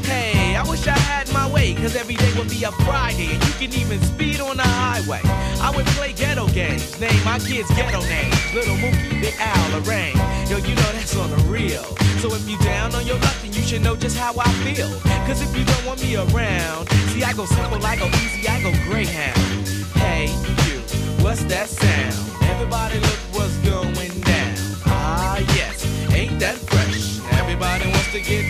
[0.07, 0.39] Hey,
[0.70, 3.72] wish I had my way, cause every day would be a Friday, and you can
[3.74, 5.20] even speed on the highway.
[5.61, 8.54] I would play ghetto games, name my kids ghetto names.
[8.54, 10.16] Little Mookie, Big Al, Lorraine.
[10.48, 11.83] Yo, you know that's on the real.
[12.22, 14.88] So if you down on your luck, then you should know just how I feel.
[15.26, 18.62] Cause if you don't want me around, see, I go simple, I go easy, I
[18.62, 19.38] go Greyhound.
[19.98, 20.26] Hey,
[20.66, 20.78] you,
[21.24, 22.14] what's that sound?
[22.44, 24.54] Everybody look what's going down.
[24.87, 27.18] Ah, yes, ain't that fresh?
[27.40, 28.49] Everybody wants to get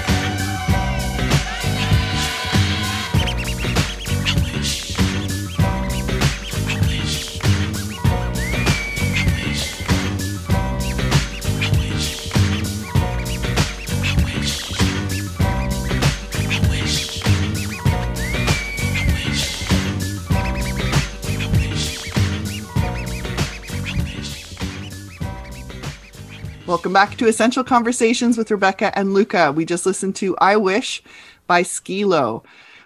[26.71, 29.51] Welcome back to Essential Conversations with Rebecca and Luca.
[29.51, 31.03] We just listened to I Wish
[31.45, 32.43] by Skee-Lo.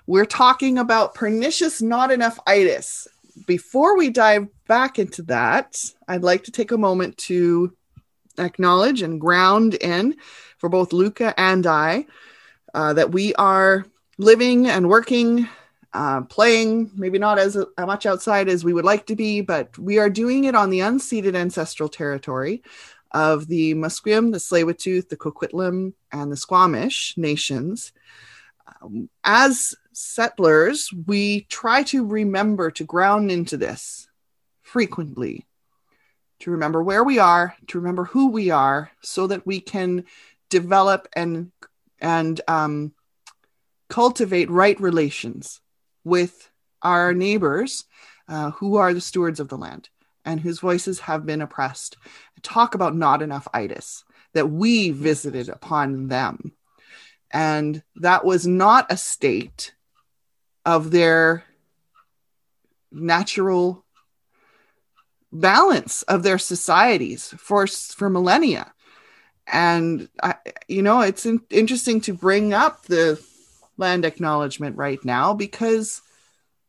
[0.07, 3.07] We're talking about pernicious not enough itis.
[3.45, 7.77] Before we dive back into that, I'd like to take a moment to
[8.39, 10.15] acknowledge and ground in
[10.57, 12.07] for both Luca and I
[12.73, 13.85] uh, that we are
[14.17, 15.47] living and working,
[15.93, 19.99] uh, playing, maybe not as much outside as we would like to be, but we
[19.99, 22.63] are doing it on the unceded ancestral territory
[23.15, 27.93] of the Musqueam, the Tsleil-Waututh, the Coquitlam, and the Squamish nations.
[28.81, 34.09] Um, as settlers, we try to remember to ground into this
[34.63, 35.45] frequently,
[36.39, 40.03] to remember where we are, to remember who we are, so that we can
[40.49, 41.53] develop and
[42.01, 42.93] and um,
[43.87, 45.61] cultivate right relations
[46.03, 46.51] with
[46.81, 47.85] our neighbors
[48.27, 49.89] uh, who are the stewards of the land
[50.25, 51.97] and whose voices have been oppressed.
[52.41, 56.53] Talk about not enough itis that we visited upon them.
[57.31, 59.73] And that was not a state
[60.65, 61.43] of their
[62.91, 63.85] natural
[65.31, 68.73] balance of their societies for, for millennia.
[69.47, 70.35] and I,
[70.67, 73.21] you know it's in, interesting to bring up the
[73.77, 76.01] land acknowledgement right now because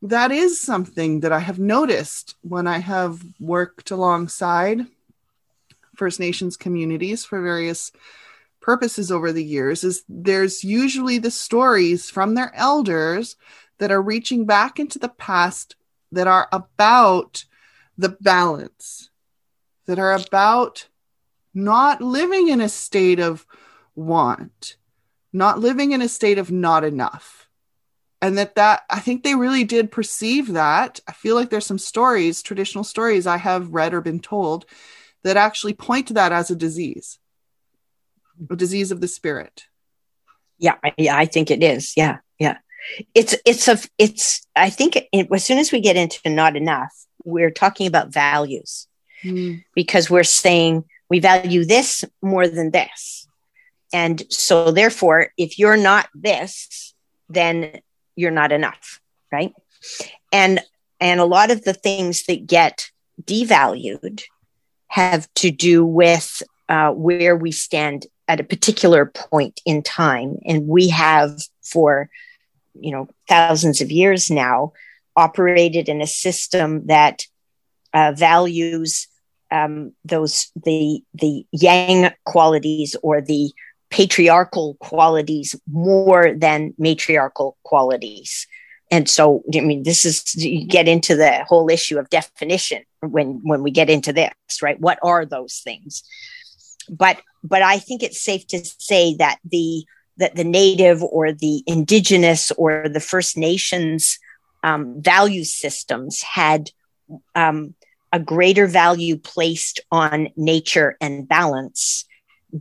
[0.03, 4.87] that is something that I have noticed when I have worked alongside
[5.97, 7.91] First Nations communities for various
[8.61, 13.37] purposes over the years is there's usually the stories from their elders
[13.79, 15.77] that are reaching back into the past
[16.13, 17.45] that are about
[17.97, 19.11] the balance
[19.87, 20.89] that are about
[21.55, 23.47] not living in a state of
[23.95, 24.77] want
[25.33, 27.36] not living in a state of not enough
[28.23, 31.79] and that that i think they really did perceive that i feel like there's some
[31.79, 34.65] stories traditional stories i have read or been told
[35.25, 37.19] that actually point to that as a disease
[38.51, 39.65] a disease of the spirit
[40.59, 41.93] Yeah, I- yeah, I think it is.
[41.97, 42.59] Yeah, yeah.
[43.15, 44.47] It's it's a it's.
[44.57, 48.89] I think it, as soon as we get into not enough, we're talking about values
[49.25, 53.27] Mm, because we're saying we value this more than this,
[53.93, 56.95] and so therefore, if you're not this,
[57.29, 57.81] then
[58.17, 59.01] you're not enough,
[59.31, 59.55] right?
[60.33, 60.61] And
[61.01, 62.91] and a lot of the things that get
[63.23, 64.23] devalued
[64.89, 70.67] have to do with uh, where we stand at a particular point in time and
[70.67, 72.11] we have for
[72.75, 74.73] you know thousands of years now
[75.17, 77.27] operated in a system that
[77.95, 79.09] uh, values
[79.51, 83.53] um, those the the yang qualities or the
[83.97, 88.47] patriarchal qualities more than matriarchal qualities.
[88.91, 93.41] And so i mean this is you get into the whole issue of definition when
[93.43, 94.79] when we get into this right?
[94.79, 96.03] What are those things?
[96.91, 98.59] But but i think it's safe to
[98.91, 99.85] say that the
[100.19, 104.19] that the native or the indigenous or the first nations
[104.63, 106.71] um, value systems had
[107.35, 107.75] um,
[108.13, 112.06] a greater value placed on nature and balance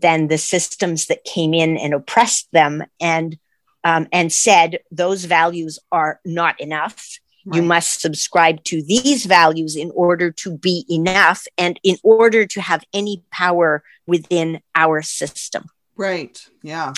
[0.02, 3.38] than the systems that came in and oppressed them and
[3.84, 7.20] um, and said those values are not enough.
[7.54, 12.60] You must subscribe to these values in order to be enough and in order to
[12.60, 15.66] have any power within our system.
[15.96, 16.44] Right.
[16.64, 16.94] Yeah.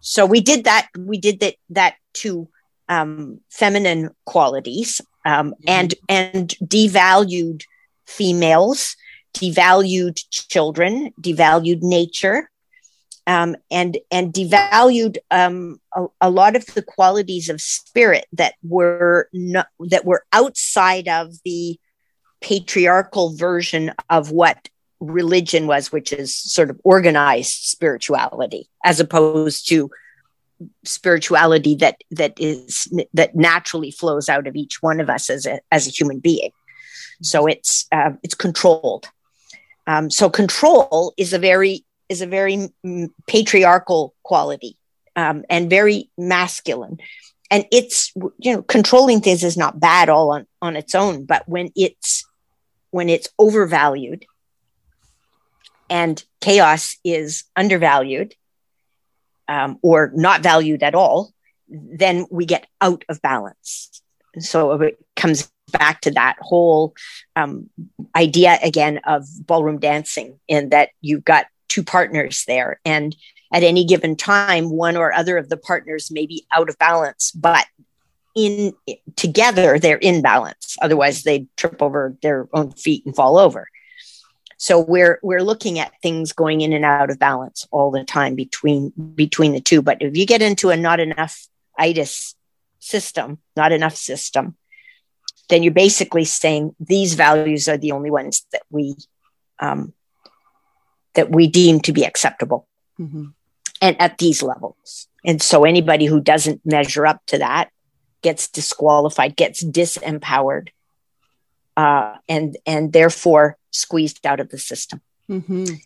[0.00, 2.48] So we did that we did that that to
[2.88, 7.62] um, feminine qualities um, and and devalued
[8.04, 8.96] females
[9.34, 12.50] devalued children devalued nature
[13.26, 19.28] um, and and devalued um, a, a lot of the qualities of spirit that were
[19.32, 21.78] not, that were outside of the
[22.40, 24.68] patriarchal version of what
[25.00, 29.90] religion was, which is sort of organized spirituality, as opposed to
[30.84, 35.60] spirituality that that is that naturally flows out of each one of us as a
[35.70, 36.50] as a human being.
[37.22, 39.08] So it's uh, it's controlled.
[39.86, 44.76] Um, so control is a very is a very mm, patriarchal quality
[45.16, 46.98] um, and very masculine.
[47.50, 51.48] And it's you know controlling things is not bad all on on its own, but
[51.48, 52.24] when it's
[52.90, 54.24] when it's overvalued
[55.88, 58.34] and chaos is undervalued
[59.48, 61.32] um, or not valued at all,
[61.68, 64.02] then we get out of balance.
[64.38, 66.94] So it comes back to that whole
[67.34, 67.70] um,
[68.14, 73.16] idea again of ballroom dancing, in that you've got two partners there, and
[73.52, 77.32] at any given time, one or other of the partners may be out of balance,
[77.32, 77.66] but
[78.34, 78.72] in
[79.16, 80.76] together they're in balance.
[80.80, 83.68] Otherwise, they trip over their own feet and fall over.
[84.56, 88.36] So we're we're looking at things going in and out of balance all the time
[88.36, 89.82] between between the two.
[89.82, 91.46] But if you get into a not enough
[91.78, 92.34] itis
[92.78, 94.56] system, not enough system,
[95.52, 98.96] then you're basically saying these values are the only ones that we
[99.60, 99.92] um,
[101.14, 102.66] that we deem to be acceptable
[102.98, 103.34] Mhm.
[103.80, 105.08] and at these levels.
[105.24, 107.70] And so anybody who doesn't measure up to that
[108.22, 110.68] gets disqualified, gets disempowered,
[111.76, 115.00] uh, and and therefore squeezed out of the system.
[115.28, 115.80] Mhm.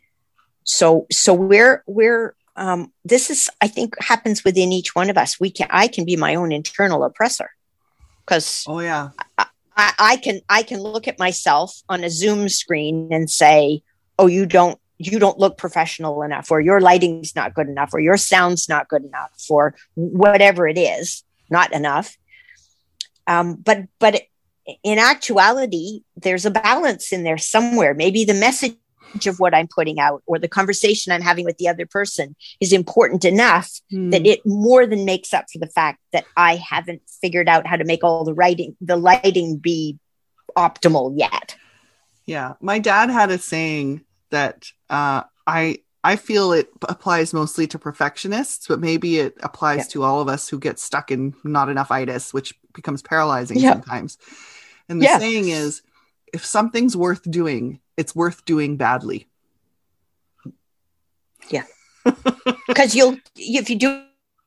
[0.64, 5.38] So so we're we're um, this is I think happens within each one of us.
[5.40, 7.50] We can I can be my own internal oppressor
[8.24, 9.45] because oh yeah I,
[9.76, 13.82] I can I can look at myself on a Zoom screen and say,
[14.18, 18.00] "Oh, you don't you don't look professional enough, or your lighting's not good enough, or
[18.00, 22.16] your sound's not good enough, or whatever it is, not enough."
[23.26, 24.22] Um, but but
[24.82, 27.94] in actuality, there's a balance in there somewhere.
[27.94, 28.76] Maybe the message
[29.24, 32.74] of what I'm putting out or the conversation I'm having with the other person is
[32.74, 34.10] important enough Hmm.
[34.10, 37.76] that it more than makes up for the fact that I haven't figured out how
[37.76, 39.98] to make all the writing, the lighting be
[40.56, 41.56] optimal yet.
[42.26, 47.78] Yeah, my dad had a saying that uh, I I feel it applies mostly to
[47.80, 49.92] perfectionists, but maybe it applies Yeah.
[49.92, 53.72] to all of us who get stuck in not enough itis, which becomes paralyzing Yeah.
[53.72, 54.16] sometimes.
[54.88, 55.18] And the Yeah.
[55.18, 55.82] saying is
[56.36, 59.26] if something's worth doing, it's worth doing badly.
[61.50, 61.64] Yeah.
[62.68, 64.02] Because you'll if you do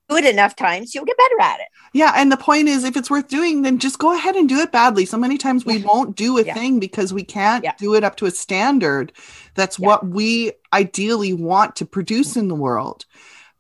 [0.10, 1.68] it enough times, you'll get better at it.
[1.94, 4.60] Yeah, and the point is, if it's worth doing, then just go ahead and do
[4.60, 5.06] it badly.
[5.06, 5.86] So many times we Yeah.
[5.86, 6.54] won't do a Yeah.
[6.54, 7.74] thing because we can't Yeah.
[7.80, 9.12] do it up to a standard
[9.56, 13.06] that's what we ideally want to produce in the world.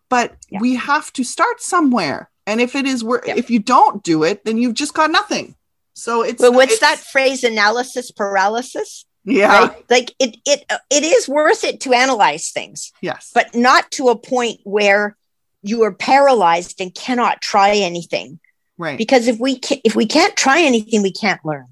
[0.10, 2.30] But we have to start somewhere.
[2.46, 5.56] And if it is wor- if you don't do it, then you've just got nothing.
[6.00, 7.44] So it's But what's it's- that phrase?
[7.44, 9.48] Analysis paralysis, Yeah.
[9.68, 9.86] right?
[9.90, 13.32] Like it it it is worth it to analyze things, Yes.
[13.34, 15.18] but not to a point where
[15.62, 18.40] you are paralyzed and cannot try anything.
[18.78, 18.98] right.
[18.98, 21.68] Because if we can, if we can't try anything, we can't learn,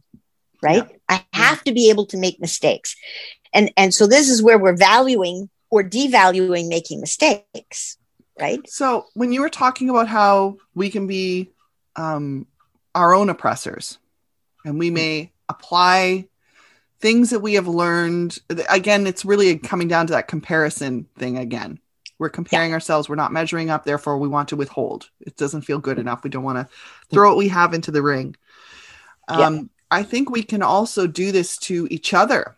[0.61, 0.85] right?
[1.07, 2.97] I have to be able to make mistakes,
[3.53, 7.97] and and so this is where we're valuing or devaluing making mistakes,
[8.37, 8.59] right?
[8.69, 11.49] So when you were talking about how we can be
[11.95, 12.45] um,
[12.93, 13.99] our own oppressors,
[14.67, 16.27] and we may apply
[16.99, 18.37] things that we have learned,
[18.69, 21.79] again, it's really coming down to that comparison thing again.
[22.19, 23.07] We're comparing ourselves.
[23.07, 23.85] We're not measuring up.
[23.85, 25.09] Therefore, we want to withhold.
[25.21, 26.23] It doesn't feel good enough.
[26.23, 26.75] We don't want to
[27.09, 28.35] throw what we have into the ring.
[29.29, 29.37] Yeah.
[29.37, 32.57] Um, I think we can also do this to each other,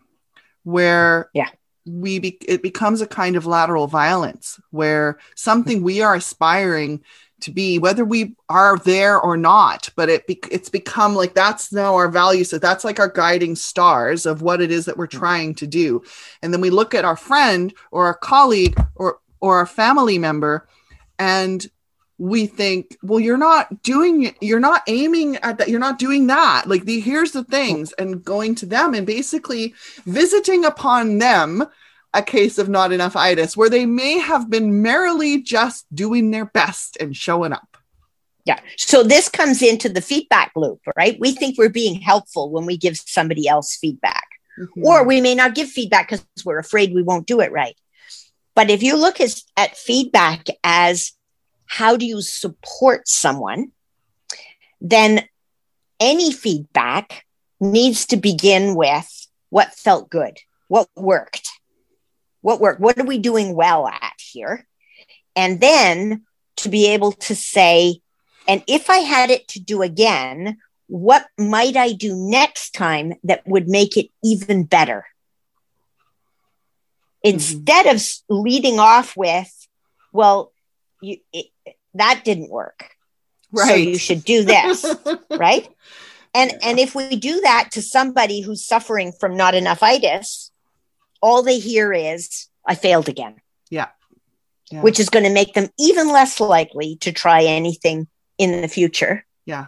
[0.63, 1.49] where Yeah.
[1.85, 7.03] we be, it becomes a kind of lateral violence where something we are aspiring
[7.41, 11.71] to be whether we are there or not but it be, it's become like that's
[11.71, 12.43] now our value.
[12.43, 15.19] So that's like our guiding stars of what it is that we're mm.
[15.19, 16.03] trying to do.
[16.41, 20.67] And then we look at our friend or our colleague or or our family member
[21.17, 21.65] and
[22.17, 26.63] we think well you're not doing you're not aiming at that you're not doing that.
[26.67, 28.01] Like the here's the things mm.
[28.01, 29.73] and going to them and basically
[30.05, 31.65] visiting upon them
[32.13, 36.45] a case of not enough itis where they may have been merrily just doing their
[36.45, 37.77] best and showing up
[38.45, 38.59] Yeah.
[38.77, 41.17] So this comes into the feedback loop, right?
[41.19, 44.85] We think we're being helpful when we give somebody else feedback, mm-hmm.
[44.85, 47.75] or we may not give feedback because we're afraid we won't do it right.
[48.55, 51.13] But if you look as, at feedback as
[51.65, 53.71] how do you support someone,
[54.81, 55.23] then
[55.99, 57.25] any feedback
[57.59, 60.37] needs to begin with what felt good,
[60.67, 61.49] what worked,
[62.41, 64.67] what work what are we doing well at here?
[65.35, 66.25] And then
[66.57, 68.01] to be able to say,
[68.47, 73.47] and if I had it to do again, what might I do next time that
[73.47, 75.05] would make it even better?
[77.23, 77.35] Mm-hmm.
[77.35, 79.51] Instead of leading off with,
[80.11, 80.51] well,
[81.01, 81.47] you, it,
[81.93, 82.89] that didn't work.
[83.55, 84.85] So you should do this,
[85.31, 85.67] right?
[86.33, 90.48] And and if we do that to somebody who's suffering from not enough itis,
[91.21, 93.41] all they hear is, I failed again.
[94.71, 94.81] Yeah.
[94.81, 98.07] which is going to make them even less likely to try anything
[98.37, 99.25] in the future.
[99.45, 99.67] Yeah.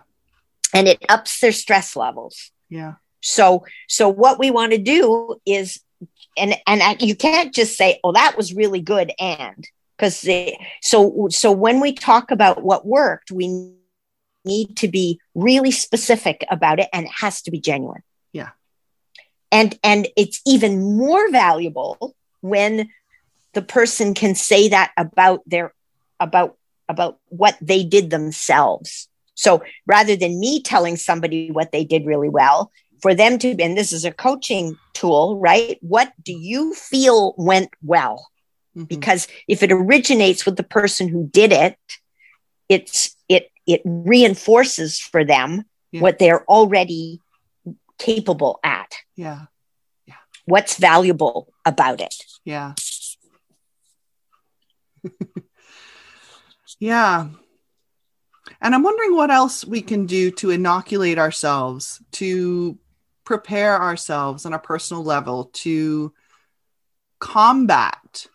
[0.75, 2.51] And it ups their stress levels.
[2.69, 2.93] Yeah.
[3.21, 5.79] So so what we want to do is
[6.37, 10.57] and and I- you can't just say oh that was really good and because they
[10.81, 13.73] so so when we talk about what worked we
[14.45, 18.03] need to be really specific about it and it has to be genuine.
[18.33, 18.49] Yeah.
[19.51, 22.89] And and it's even more valuable when
[23.53, 25.73] the person can say that about their
[26.19, 26.57] about
[26.89, 32.29] about what they did themselves so rather than me telling somebody what they did really
[32.29, 32.71] well
[33.01, 37.69] for them to and this is a coaching tool right what do you feel went
[37.83, 38.27] well
[38.77, 38.87] Mhm.
[38.87, 41.75] because if it originates with the person who did it
[42.69, 46.01] it's it it reinforces for them Yeah.
[46.01, 47.19] what they're already
[48.01, 48.91] capable at.
[49.15, 49.41] Yeah.
[50.07, 50.15] Yeah.
[50.45, 52.15] what's valuable about it?
[52.43, 52.73] Yeah.
[56.79, 57.27] Yeah.
[58.59, 62.77] And i'm wondering what else we can do to inoculate ourselves to
[63.23, 66.11] prepare ourselves on a personal level to
[67.19, 68.25] combat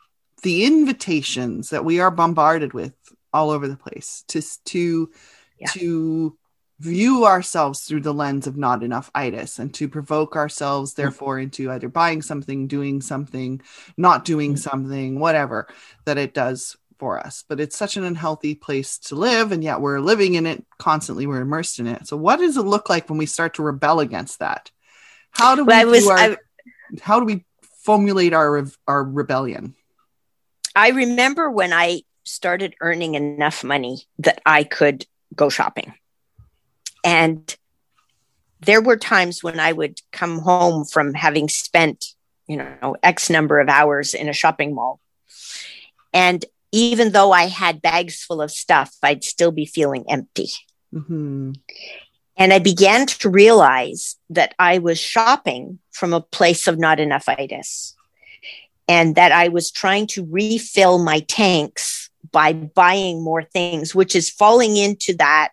[0.42, 2.94] the invitations that we are bombarded with
[3.32, 5.10] all over the place to to
[5.58, 5.68] Yeah.
[5.68, 6.38] to
[6.79, 11.70] view ourselves through the lens of not enough itis and to provoke ourselves therefore into
[11.70, 13.62] either buying something doing something
[13.97, 15.66] not doing something whatever
[16.05, 17.45] that it does for us.
[17.49, 21.27] But it's such an unhealthy place to live and yet we're living in it constantly.
[21.27, 22.07] We're immersed in it.
[22.07, 24.70] So what does it look like when we start to rebel against that?
[25.31, 26.37] How do we Well, was- do our, I-
[27.01, 27.45] how do we
[27.85, 29.74] formulate our our rebellion?
[30.74, 35.95] I remember when i started earning enough money that i could go shopping
[37.07, 37.57] and
[38.61, 42.14] there were times when i would come home from having spent
[42.46, 45.00] you know x number of hours in a shopping mall
[46.12, 50.48] And even though I had bags full of stuff, I'd still be feeling empty.
[50.92, 51.52] hmm
[52.36, 57.28] And I began to realize that I was shopping from a place of not enough
[57.28, 57.94] itis
[58.88, 64.30] and that I was trying to refill my tanks by buying more things, which is
[64.30, 65.52] falling into that.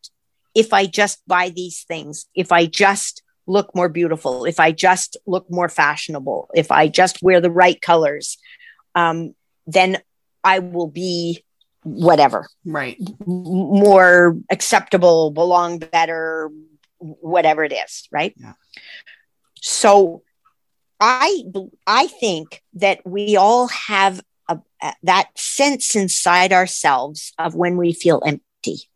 [0.55, 5.17] If I just buy these things, if I just look more beautiful, if I just
[5.25, 8.37] look more fashionable, if I just wear the right colors,
[8.95, 9.35] um,
[9.67, 9.99] then
[10.43, 11.43] I will be
[11.83, 12.97] whatever Right.
[13.25, 16.49] more acceptable, belong better,
[16.99, 18.33] whatever it is, right?
[18.37, 18.53] Yeah.
[19.61, 20.23] So
[21.01, 27.91] I think that we all have a, a- that sense inside ourselves of when we
[27.91, 28.89] feel empty.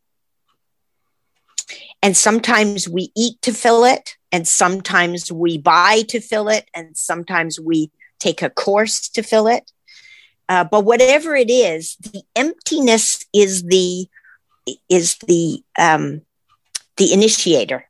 [2.02, 6.96] And sometimes we eat to fill it, and sometimes we buy to fill it, and
[6.96, 9.70] sometimes we take a course to fill it.
[10.48, 14.06] Uh, but whatever it is, the emptiness is the
[14.88, 16.22] is the um,
[16.96, 17.88] the initiator.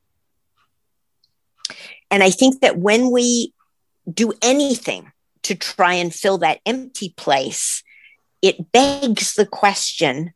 [2.11, 3.53] And I think that when we
[4.13, 7.83] do anything to try and fill that empty place,
[8.43, 10.33] it begs the question: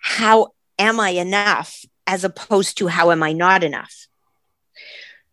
[0.00, 4.06] How am I enough, as opposed to how am I not enough?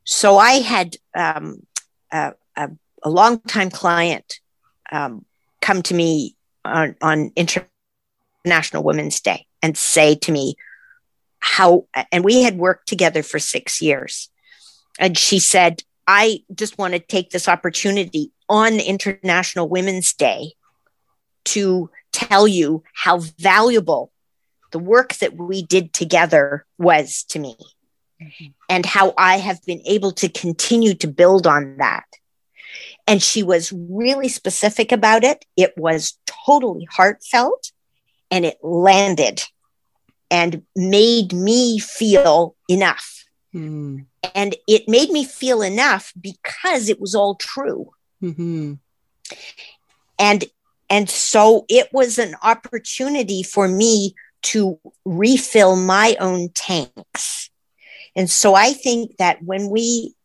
[0.04, 1.66] So I had um,
[2.12, 2.70] a, a,
[3.04, 4.40] a longtime client
[4.92, 5.26] um,
[5.62, 10.56] come to me on, on International Women's Day and say to me
[11.40, 14.30] how, and we had worked together for six years.
[15.00, 20.54] And she said, I just want to take this opportunity on International Women's Day
[21.46, 24.12] to tell you how valuable
[24.72, 27.56] the work that we did together was to me
[28.70, 32.06] and how I have been able to continue to build on that.
[33.08, 35.46] And she was really specific about it.
[35.58, 37.72] It was totally heartfelt
[38.30, 39.44] and it landed
[40.30, 43.26] and made me feel enough.
[43.54, 44.04] Mm-hmm.
[44.34, 47.92] And it made me feel enough because it was all true.
[48.20, 48.74] hmm
[50.18, 50.46] And
[50.90, 57.50] and so it was an opportunity for me to refill my own tanks.
[58.16, 60.16] And so I think that when we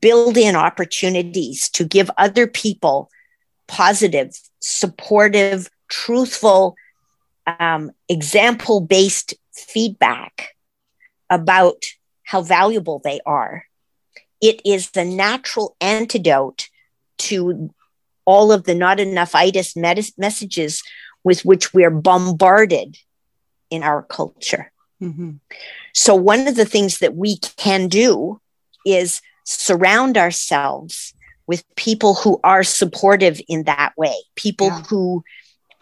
[0.00, 3.10] build in opportunities to give other people
[3.66, 6.76] positive, supportive, truthful,
[7.58, 10.54] um, example based feedback
[11.30, 11.82] about
[12.22, 13.64] how valuable they are,
[14.40, 16.68] it is the natural antidote
[17.18, 17.70] to
[18.24, 20.82] all of the not enough itis messages
[21.24, 22.96] with which we're bombarded
[23.70, 24.72] in our culture.
[25.00, 25.32] hmm
[25.94, 28.40] So, one of the things that we can do
[28.86, 31.14] is surround ourselves
[31.46, 34.82] with people who are supportive in that way, people Yeah.
[34.88, 35.24] who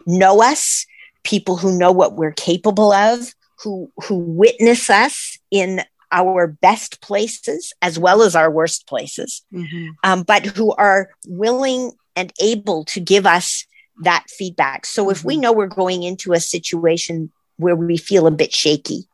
[0.05, 0.85] know us,
[1.23, 3.33] people who know what we're capable of,
[3.63, 5.81] who, who witness us in
[6.11, 11.91] our best places as well as our worst places, hmm um, but who are willing
[12.15, 13.65] and able to give us
[14.03, 14.85] that feedback.
[14.85, 19.07] So if we know we're going into a situation where we feel a bit shaky,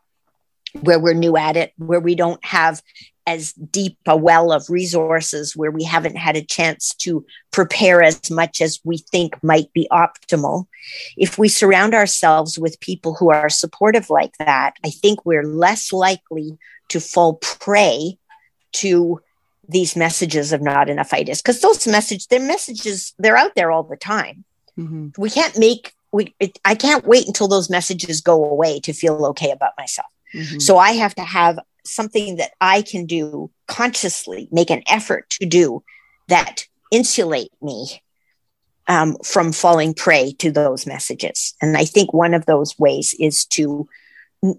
[0.81, 2.81] where we're new at it, where we don't have
[3.25, 8.29] as deep a well of resources, where we haven't had a chance to prepare as
[8.29, 10.67] much as we think might be optimal.
[11.15, 15.93] If we surround ourselves with people who are supportive like that, I think we're less
[15.93, 16.57] likely
[16.89, 18.17] to fall prey
[18.73, 19.21] to
[19.69, 23.83] these messages of not enough itis because those messages, their messages, they're out there all
[23.83, 24.43] the time.
[24.75, 26.35] hmm We can't make we.
[26.39, 30.07] It, I can't wait until those messages go away to feel okay about myself.
[30.31, 35.29] hmm So I have to have something that I can do consciously, make an effort
[35.31, 35.83] to do
[36.29, 38.01] that insulate me
[38.87, 41.55] um, from falling prey to those messages.
[41.61, 43.87] And I think one of those ways is to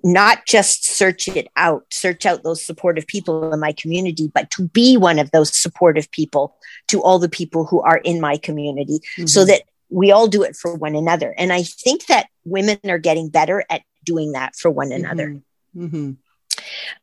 [0.03, 4.67] not just search it out, search out those supportive people in my community, but to
[4.69, 6.57] be one of those supportive people
[6.89, 10.57] to all the people who are in my community so that we all do it
[10.57, 11.35] for one another.
[11.37, 15.41] And I think that women are getting better at doing that for one another
[15.75, 16.13] hmm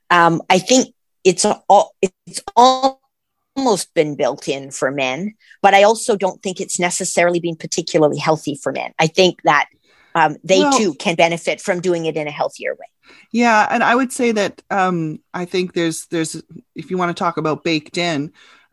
[0.09, 6.15] um, I think it's all it's almost been built in for men, but I also
[6.15, 8.93] don't think it's necessarily been particularly healthy for men.
[8.99, 9.69] I think that
[10.15, 13.15] um, they Well- too can benefit from doing it in a healthier way.
[13.31, 16.41] Yeah, and I would say that um, I think there's there's
[16.75, 18.31] if you want to talk about baked in,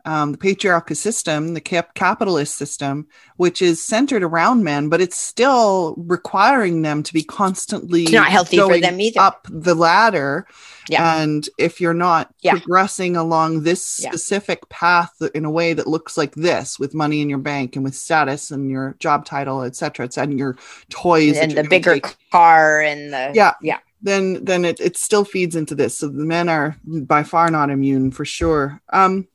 [0.09, 3.07] um, the patriarchal system, the cap- capitalist system,
[3.37, 8.31] which is centered around men, but it's still requiring them to be constantly It's not
[8.37, 9.19] healthy for them either.
[9.27, 10.47] up the ladder.
[10.89, 11.21] Yeah.
[11.21, 12.53] And if you're not Yeah.
[12.53, 14.09] progressing along this Yeah.
[14.09, 17.85] specific path in a way that looks like this, with money in your bank and
[17.85, 20.55] with status and your job title, et cetera, et cetera, and your
[20.89, 23.53] toys that and the bigger take, car and the Yeah.
[23.61, 25.97] yeah then then it, it still feeds into this.
[25.99, 28.81] So the men are by far not immune for sure.
[28.93, 29.27] Um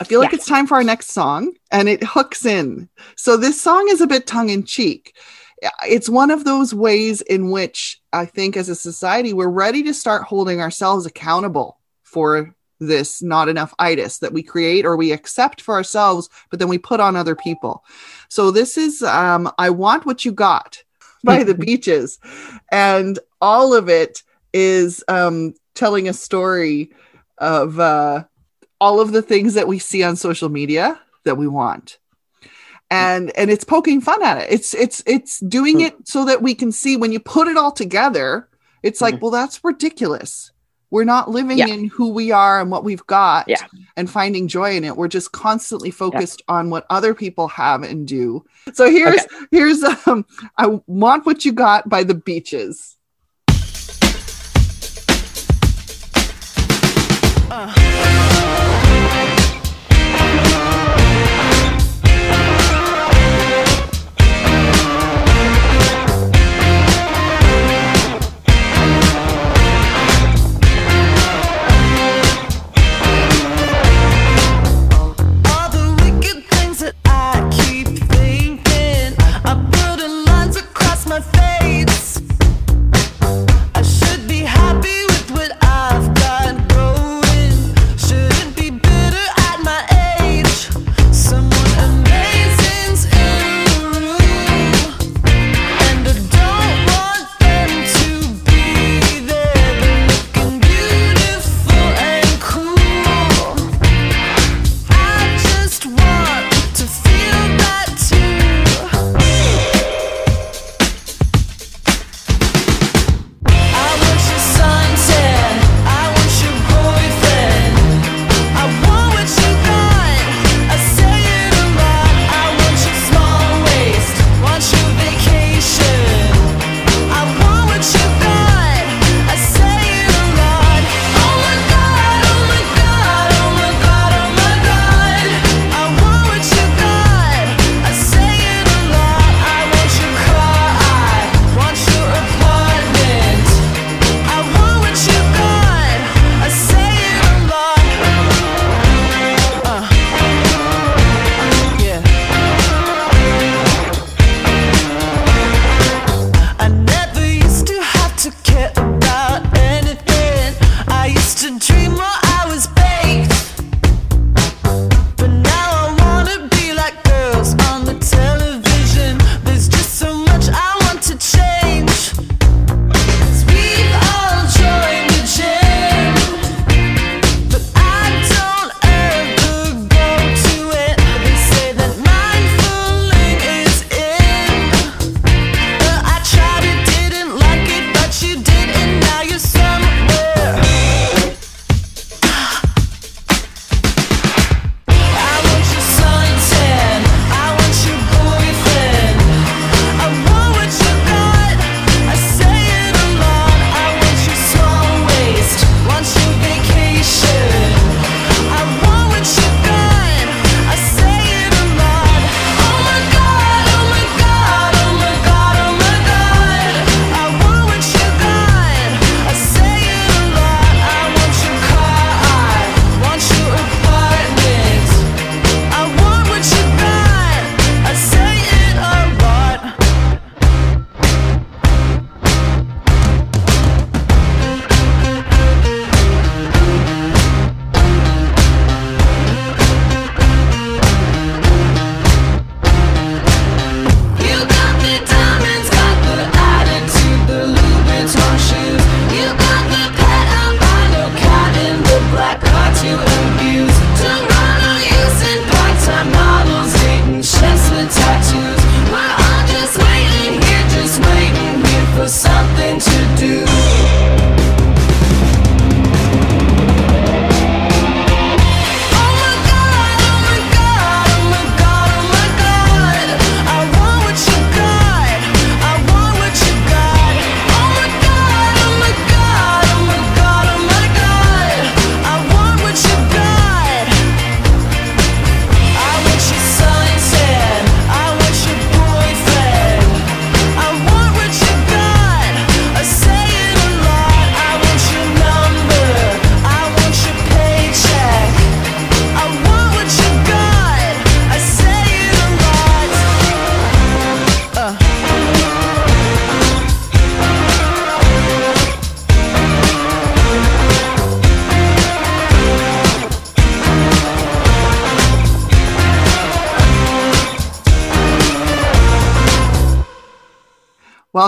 [0.00, 0.36] I feel like Yeah.
[0.36, 2.88] it's time for our next song and it hooks in.
[3.16, 5.14] So this song is a bit tongue in cheek.
[5.86, 9.94] It's one of those ways in which I think as a society we're ready to
[9.94, 15.60] start holding ourselves accountable for this not enough itis that we create or we accept
[15.60, 17.84] for ourselves but then we put on other people.
[18.28, 20.82] So this is um I want what you got
[21.22, 22.18] by the beaches
[22.70, 24.22] and all of it
[24.52, 26.90] is um telling a story
[27.38, 28.24] of uh
[28.84, 31.96] all of the things that we see on social media that we want.
[32.90, 34.48] And and it's poking fun at it.
[34.50, 35.86] It's it's it's doing hmm.
[35.86, 38.46] it so that we can see when you put it all together
[38.82, 39.20] it's like hmm.
[39.20, 40.52] well that's ridiculous.
[40.90, 41.68] We're not living Yeah.
[41.68, 43.64] in who we are and what we've got Yeah.
[43.96, 44.98] and finding joy in it.
[44.98, 48.44] We're just constantly focused on what other people have and do.
[48.74, 50.26] So here's here's um
[50.58, 52.98] i want what you got by the beaches.
[57.50, 58.23] All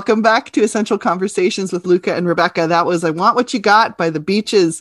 [0.07, 2.69] Welcome back to Essential Conversations with Luca and Rebecca.
[2.69, 4.81] That was I Want What You Got by the Beaches.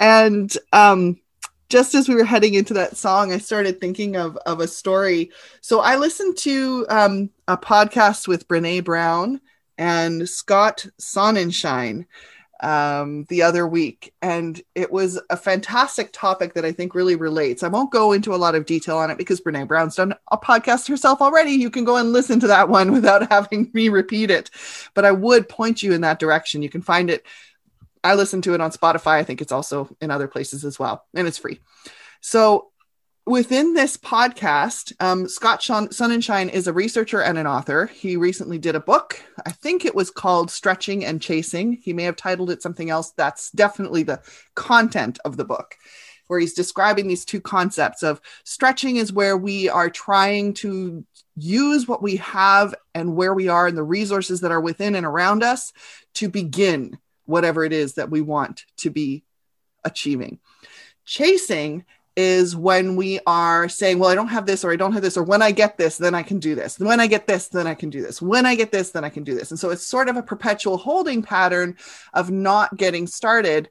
[0.00, 1.20] And um,
[1.68, 5.30] just as we were heading into that song, I started thinking of, of a story.
[5.60, 9.42] So I listened to um, a podcast with Brene Brown
[9.76, 12.06] and Scott Sonenshein
[12.62, 14.14] um, the other week.
[14.22, 17.62] And it was a fantastic topic that I think really relates.
[17.62, 20.38] I won't go into a lot of detail on it because Brene Brown's done a
[20.38, 21.52] podcast herself already.
[21.52, 24.50] You can go and listen to that one without having me repeat it.
[24.94, 26.62] But I would point you in that direction.
[26.62, 27.26] You can find it.
[28.04, 29.12] I listen to it on Spotify.
[29.18, 31.60] I think it's also in other places as well, and it's free.
[32.20, 32.71] So
[33.26, 37.86] within this podcast, um, Scott Sean- Sonenshein is a researcher and an author.
[37.86, 39.22] He recently did a book.
[39.46, 41.74] I think it was called Stretching and Chasing.
[41.74, 43.12] He may have titled it something else.
[43.12, 44.20] That's definitely the
[44.54, 45.76] content of the book,
[46.26, 51.04] where he's describing these two concepts of stretching is where we are trying to
[51.36, 55.06] use what we have and where we are and the resources that are within and
[55.06, 55.72] around us
[56.14, 59.22] to begin whatever it is that we want to be
[59.84, 60.40] achieving.
[61.04, 61.84] Chasing
[62.16, 65.16] is when we are saying, well, I don't have this or I don't have this,
[65.16, 66.78] or when I get this, then I can do this.
[66.78, 68.20] When I get this, then I can do this.
[68.20, 69.50] When I get this, then I can do this.
[69.50, 71.76] And so it's sort of a perpetual holding pattern
[72.12, 73.70] of not getting started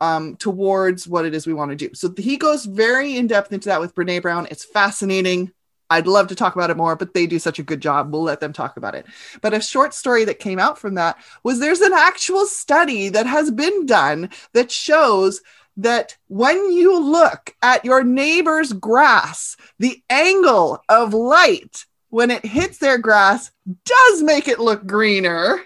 [0.00, 1.94] um, towards what it is we want to do.
[1.94, 4.48] So he goes very in depth into that with Brene Brown.
[4.50, 5.52] It's fascinating.
[5.90, 8.10] I'd love to talk about it more, but they do such a good job.
[8.10, 9.04] We'll let them talk about it.
[9.42, 13.26] But a short story that came out from that was there's an actual study that
[13.26, 15.42] has been done that shows
[15.76, 22.78] that when you look at your neighbor's grass, the angle of light when it hits
[22.78, 23.50] their grass
[23.84, 25.60] does make it look greener,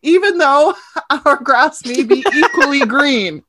[0.00, 0.74] even though
[1.24, 3.42] our grass may be equally green.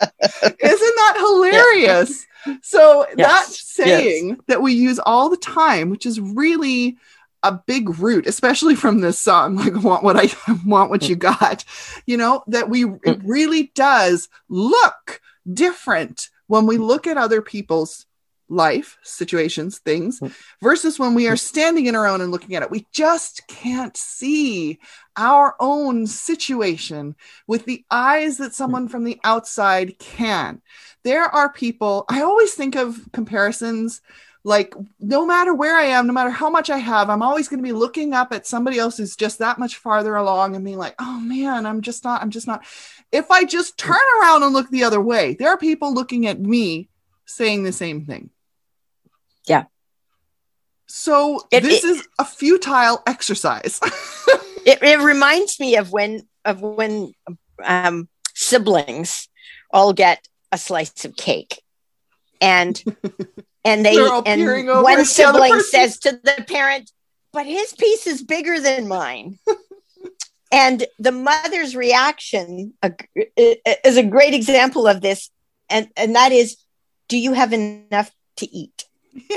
[0.00, 2.26] Isn't that hilarious?
[2.60, 6.98] So Yes, that saying that we use all the time, which is really
[7.44, 10.28] a big root, especially from this song, like want what I
[10.66, 11.64] want what you got,
[12.06, 12.96] you know, that we hmm.
[13.04, 15.20] it really does look
[15.52, 18.06] different when we look at other people's
[18.50, 20.26] life situations things hmm.
[20.62, 21.32] versus when we hmm.
[21.32, 22.70] are standing in our own and looking at it.
[22.70, 24.80] We just can't see
[25.16, 27.14] our own situation
[27.46, 30.60] with the eyes that someone from the outside can.
[31.04, 34.00] There are people i always think of comparisons
[34.46, 37.58] like no matter where i am no matter how much i have i'm always going
[37.58, 40.76] to be looking up at somebody else who's just that much farther along and being
[40.78, 42.62] like oh man i'm just not i'm just not.
[43.10, 46.38] If i just turn around and look the other way there are people looking at
[46.40, 46.88] me
[47.26, 48.28] saying the same thing.
[49.46, 49.64] Yeah.
[50.86, 53.80] so It- this it- is a futile exercise.
[54.66, 57.12] It, it reminds me of when of when
[57.62, 59.28] um, siblings
[59.70, 61.60] all get a slice of cake.
[62.40, 62.82] And
[63.64, 65.04] and they and one at the other.
[65.04, 66.90] sibling says to the parent
[67.34, 69.38] but his piece is bigger than mine.
[70.52, 72.74] And the mother's reaction
[73.36, 75.28] is a great example of this.
[75.68, 76.56] And and that is
[77.08, 78.84] do you have enough to eat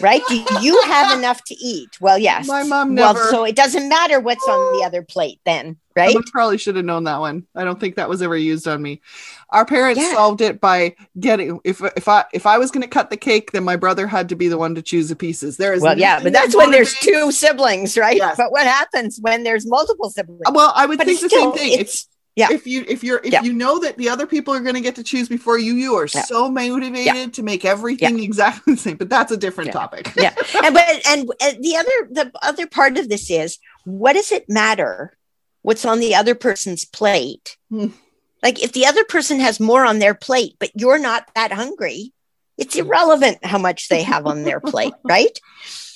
[0.00, 3.56] right do you have enough to eat well yes My mom well never- so it
[3.56, 7.20] doesn't matter what's on the other plate then right I probably should have known that
[7.20, 7.46] one.
[7.54, 9.02] I don't think that was ever used on me.
[9.50, 10.14] Our parents Yeah.
[10.14, 13.52] solved it by getting if if I if I was going to cut the cake,
[13.52, 15.58] then my brother had to be the one to choose the pieces.
[15.58, 18.36] There is well yeah but that's when there's two siblings right Yes.
[18.38, 21.52] but what happens when there's multiple siblings Well, I would but think the it's same
[21.52, 21.72] thing.
[21.74, 23.42] If, it's yeah if you if you're if Yeah.
[23.42, 25.94] you know that the other people are going to get to choose before you, you
[25.96, 26.22] are Yeah.
[26.22, 28.96] so motivated to make everything exactly the same.
[28.96, 29.72] But that's a different Yeah.
[29.72, 30.12] topic.
[30.16, 34.32] yeah and but and, and the other the other part of this is what does
[34.32, 35.16] it matter
[35.62, 37.88] what's on the other person's plate Hmm.
[38.42, 42.12] like if the other person has more on their plate but you're not that hungry
[42.58, 45.38] it's irrelevant how much they have on their plate right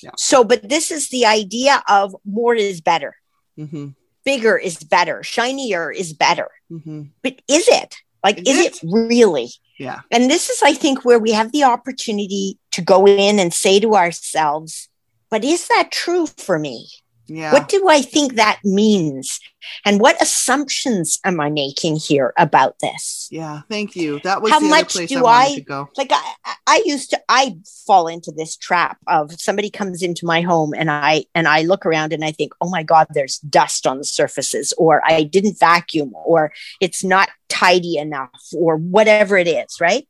[0.02, 0.10] Yeah.
[0.16, 3.14] so but this is the idea of more is better
[3.56, 3.88] hmm
[4.26, 6.48] bigger is better shinier is better.
[6.68, 7.96] Hmm but is it?
[8.24, 9.48] Like Is is, it really?
[9.78, 10.00] Yeah.
[10.10, 13.78] and this is i think where we have the opportunity to go in and say
[13.80, 14.88] to ourselves
[15.30, 16.88] but is that true for me
[17.28, 17.52] Yeah.
[17.52, 19.40] what do i think that means
[19.84, 23.62] and what assumptions am i making here about this yeah.
[23.68, 24.20] Thank you.
[24.20, 27.56] That was How the much do I I- like I, I- I used to i
[27.86, 31.84] fall into this trap of somebody comes into my home and i and i look
[31.86, 35.58] around and i think oh my god there's dust on the surfaces or i didn't
[35.58, 40.06] vacuum or it's not tidy enough or whatever it is right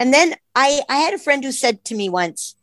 [0.00, 2.54] and then i i had a friend who said to me once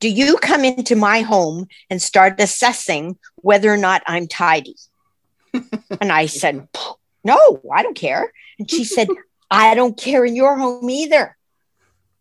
[0.00, 4.76] do you come into my home and start assessing whether or not i'm tidy
[5.52, 6.68] and i said
[7.22, 9.08] no i don't care and she said
[9.50, 11.36] i don't care in your home either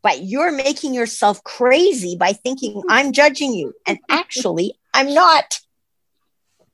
[0.03, 3.74] but you're making yourself crazy by thinking I'm judging you.
[3.88, 5.59] And actually, I'm not.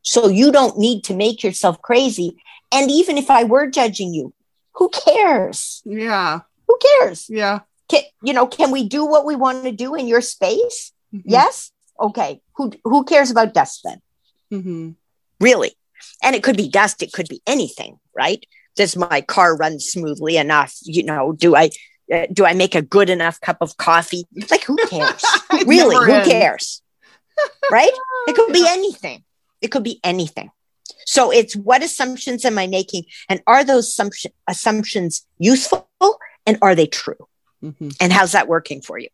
[0.01, 2.37] So you don't need to make yourself crazy.
[2.71, 4.33] And even if I were judging you,
[4.73, 5.81] who cares?
[5.85, 6.39] Yeah.
[6.67, 7.29] Who cares?
[7.29, 7.59] Yeah.
[7.89, 10.91] Can, you know, can we do what we want to do in your space?
[11.13, 11.23] Mhm.
[11.25, 11.71] Yes.
[11.99, 12.41] Okay.
[12.55, 14.01] Who who cares about dust then?
[14.51, 14.95] Mhm.
[15.39, 15.75] Really?
[16.23, 17.01] And it could be dust.
[17.03, 18.43] It could be anything, right?
[18.75, 20.75] Does my car run smoothly enough?
[20.83, 21.71] You know, do I
[22.13, 24.25] uh, do I make a good enough cup of coffee?
[24.49, 25.23] Like, who cares?
[25.65, 25.95] Really?
[25.95, 26.27] Who ends.
[26.27, 26.81] cares?
[27.71, 27.91] right?
[28.27, 29.23] It could be anything.
[29.61, 30.51] It could be anything.
[31.05, 35.87] So it's what assumptions am I making, and are those assumption, assumptions useful,
[36.45, 37.27] and are they true?
[37.63, 37.95] Mhm.
[37.99, 39.09] and how's that working for you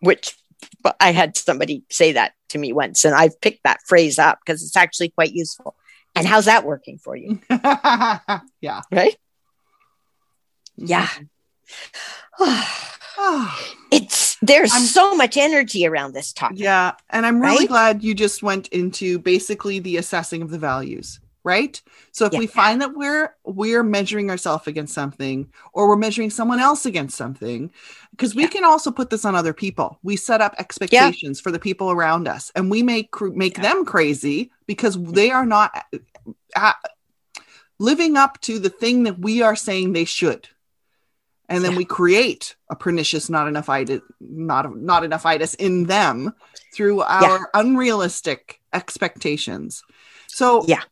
[0.00, 0.34] which
[0.82, 4.38] but i had somebody say that to me once and i've picked that phrase up
[4.44, 5.74] because it's actually quite useful
[6.14, 7.40] and how's that working for you
[8.60, 8.82] yeah.
[8.92, 9.16] right
[10.76, 11.08] yeah
[13.18, 13.58] Ah,
[13.90, 16.92] it's there's I'm- so much energy around this topic yeah.
[17.08, 17.68] And I'm really Right?
[17.68, 21.80] glad you just went into basically the assessing of the values, right?
[22.10, 22.40] So if Yeah.
[22.40, 27.16] we find that we're we're measuring ourselves against something or we're measuring someone else against
[27.16, 27.70] something,
[28.10, 28.48] because we Yeah.
[28.48, 29.98] can also put this on other people.
[30.02, 34.50] We set up expectations for the people around us and we make make them crazy
[34.66, 35.70] because they are not
[36.56, 36.72] uh,
[37.78, 40.48] living up to the thing that we are saying they should.
[41.48, 41.78] And then Yeah.
[41.78, 46.32] we create a pernicious not enough itis, not not enough itis in them
[46.74, 49.84] through our unrealistic expectations.
[50.26, 50.82] So Yeah.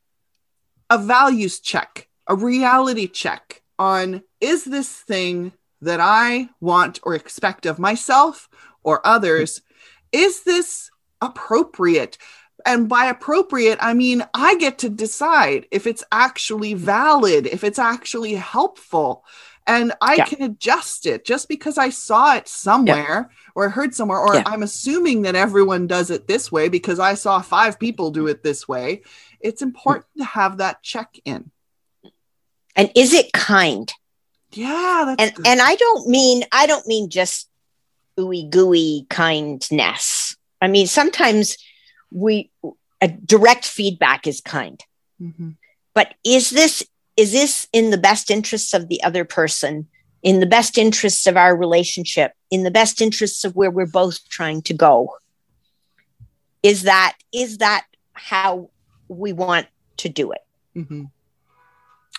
[0.91, 7.66] A values check, a reality check on is this thing that I want or expect
[7.66, 8.49] of myself
[8.82, 9.62] or others,
[10.12, 12.18] is this appropriate?
[12.66, 17.78] And by appropriate, I mean I get to decide if it's actually valid, if it's
[17.78, 19.24] actually helpful,
[19.67, 20.25] and I Yeah.
[20.27, 24.43] can adjust it just because I saw it somewhere or heard somewhere, or Yeah.
[24.47, 28.43] I'm assuming that everyone does it this way because I saw five people do it
[28.43, 29.03] this way.
[29.41, 31.51] It's important to have that check in.
[32.77, 33.93] and is it kind
[34.53, 35.47] Yeah, that's and good.
[35.47, 37.49] and i don't mean i don't mean just
[38.19, 41.57] ooey gooey kindness i mean sometimes
[42.11, 42.51] we
[43.01, 44.83] a direct feedback is kind
[45.23, 45.57] Mhm.
[45.95, 46.83] but is this
[47.17, 49.87] is this in the best interests of the other person
[50.23, 54.29] in the best interests of our relationship in the best interests of where we're both
[54.29, 55.15] trying to go
[56.62, 58.71] is that is that how
[59.09, 60.41] we want to do it
[60.77, 61.11] Mhm.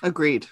[0.02, 0.48] Agreed.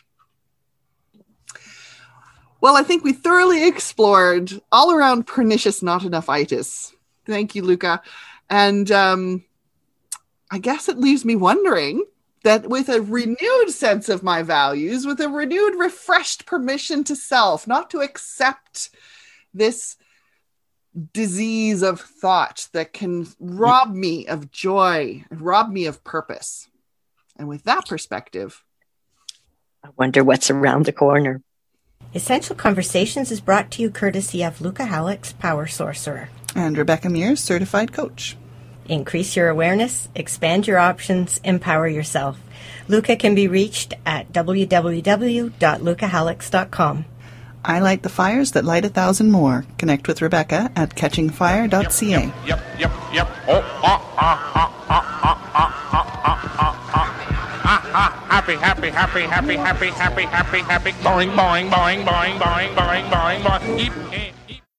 [2.62, 6.94] Well, I think we thoroughly explored all around pernicious not enough itis.
[7.26, 8.02] Thank you, Luca.
[8.50, 9.44] And um,
[10.50, 12.06] I guess it leaves me wondering
[12.44, 17.68] that with a renewed sense of my values, with a renewed, refreshed permission to self,
[17.68, 18.90] not to accept
[19.54, 19.98] this
[21.14, 26.68] disease of thought that can rob me of joy, rob me of purpose.
[27.38, 28.64] And with that perspective,
[29.84, 31.42] i wonder what's around the corner
[32.16, 36.30] Essential Conversations is brought to you courtesy of Luca Halix Power Sorcerer.
[36.56, 38.38] and Rebecca Mears, certified coach.
[38.88, 42.40] Increase your awareness, expand your options, empower yourself.
[42.88, 47.06] Luca can be reached at www.lucahalix.com.
[47.66, 49.64] I light the fires that light a thousand more.
[49.78, 52.34] Connect with Rebecca at catchingfire.ca.
[52.46, 53.30] Yep, yep, yep.
[58.34, 60.92] Happy, happy, happy, happy, happy, happy, happy, happy.
[60.92, 64.34] Boing, boing, boing, boing, boing, boing, boing, boing.